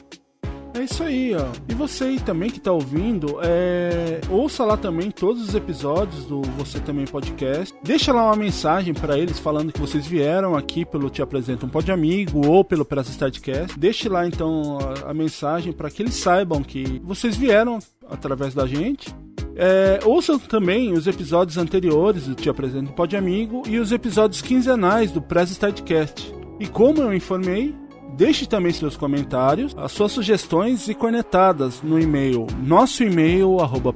Ó. 1.34 1.46
E 1.68 1.74
você 1.74 2.16
também 2.24 2.50
que 2.50 2.60
tá 2.60 2.72
ouvindo, 2.72 3.38
é... 3.42 4.20
ouça 4.30 4.64
lá 4.64 4.76
também 4.76 5.10
todos 5.10 5.42
os 5.42 5.54
episódios 5.54 6.24
do 6.24 6.42
Você 6.58 6.80
Também 6.80 7.06
Podcast. 7.06 7.74
Deixa 7.82 8.12
lá 8.12 8.24
uma 8.26 8.36
mensagem 8.36 8.94
pra 8.94 9.18
eles 9.18 9.38
falando 9.38 9.72
que 9.72 9.80
vocês 9.80 10.06
vieram 10.06 10.54
aqui 10.54 10.84
pelo 10.84 11.10
Te 11.10 11.22
Apresenta 11.22 11.66
um 11.66 11.68
Pod 11.68 11.90
Amigo 11.90 12.46
ou 12.46 12.64
pelo 12.64 12.84
Praça 12.84 13.10
Startcast. 13.10 13.78
Deixe 13.78 14.08
lá 14.08 14.26
então 14.26 14.78
a, 14.78 15.10
a 15.10 15.14
mensagem 15.14 15.72
para 15.72 15.90
que 15.90 16.02
eles 16.02 16.14
saibam 16.14 16.62
que 16.62 17.00
vocês 17.04 17.36
vieram 17.36 17.78
através 18.08 18.54
da 18.54 18.66
gente. 18.66 19.14
É, 19.54 20.00
ouçam 20.04 20.38
também 20.38 20.92
os 20.92 21.06
episódios 21.06 21.58
anteriores 21.58 22.26
do 22.26 22.34
Te 22.34 22.48
Apresenta 22.48 22.90
um 22.90 22.94
Pod 22.94 23.16
Amigo 23.16 23.62
e 23.66 23.78
os 23.78 23.92
episódios 23.92 24.40
quinzenais 24.40 25.10
do 25.10 25.20
Press 25.20 25.50
Startcast. 25.50 26.34
E 26.58 26.66
como 26.66 27.02
eu 27.02 27.12
informei, 27.12 27.74
Deixe 28.14 28.46
também 28.46 28.72
seus 28.72 28.96
comentários, 28.96 29.74
as 29.76 29.92
suas 29.92 30.12
sugestões 30.12 30.88
e 30.88 30.94
cornetadas 30.94 31.82
no 31.82 31.98
e-mail 31.98 32.46
nosso 32.62 33.02
e-mail 33.02 33.58
arroba 33.60 33.94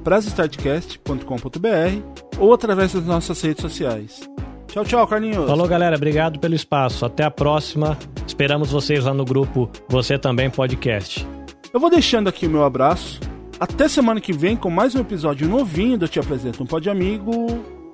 ou 2.39 2.53
através 2.53 2.93
das 2.93 3.05
nossas 3.05 3.41
redes 3.41 3.61
sociais. 3.61 4.27
Tchau, 4.67 4.83
tchau, 4.83 5.07
Carlinhos. 5.07 5.47
Falou, 5.47 5.67
galera. 5.67 5.95
Obrigado 5.95 6.39
pelo 6.39 6.53
espaço. 6.53 7.05
Até 7.05 7.23
a 7.23 7.31
próxima. 7.31 7.97
Esperamos 8.27 8.71
vocês 8.71 9.05
lá 9.05 9.13
no 9.13 9.25
grupo 9.25 9.69
Você 9.87 10.19
Também 10.19 10.49
Podcast. 10.49 11.25
Eu 11.73 11.79
vou 11.79 11.89
deixando 11.89 12.27
aqui 12.27 12.45
o 12.45 12.49
meu 12.49 12.63
abraço. 12.63 13.19
Até 13.59 13.87
semana 13.87 14.21
que 14.21 14.33
vem 14.33 14.55
com 14.55 14.69
mais 14.69 14.93
um 14.93 14.99
episódio 14.99 15.47
novinho 15.47 15.97
do 15.97 16.07
Te 16.07 16.19
Apresento 16.19 16.61
um 16.61 16.65
Pod 16.65 16.87
Amigo. 16.89 17.47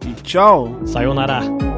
E 0.05 0.13
tchau. 0.21 0.81
Sayonara. 0.85 1.72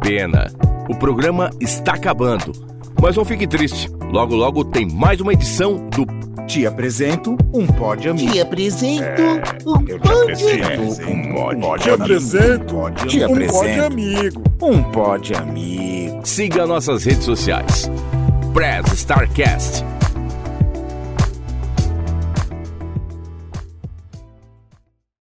Pena. 0.00 0.50
O 0.88 0.94
programa 0.94 1.50
está 1.60 1.92
acabando. 1.94 2.52
Mas 3.00 3.16
não 3.16 3.24
fique 3.24 3.46
triste. 3.46 3.90
Logo, 4.10 4.34
logo 4.34 4.64
tem 4.64 4.86
mais 4.90 5.20
uma 5.20 5.32
edição 5.32 5.76
do 5.90 6.06
Te 6.46 6.64
apresento 6.66 7.36
um 7.52 7.66
pod 7.66 8.08
amigo. 8.08 8.32
Te 8.32 8.40
apresento 8.40 9.22
um 9.66 9.88
Eu 9.88 9.98
te 10.00 10.08
apresento 10.12 11.10
um 11.10 11.32
pod 11.32 11.82
Te 11.82 11.90
apresento 11.90 12.76
um 12.76 12.86
apresento 12.86 13.84
amigo. 13.84 14.42
um 14.62 14.82
pod 14.84 15.34
amigo. 15.34 16.20
Siga 16.24 16.66
nossas 16.66 17.04
redes 17.04 17.24
sociais. 17.24 17.90
Press 18.54 18.86
Starcast 18.92 19.84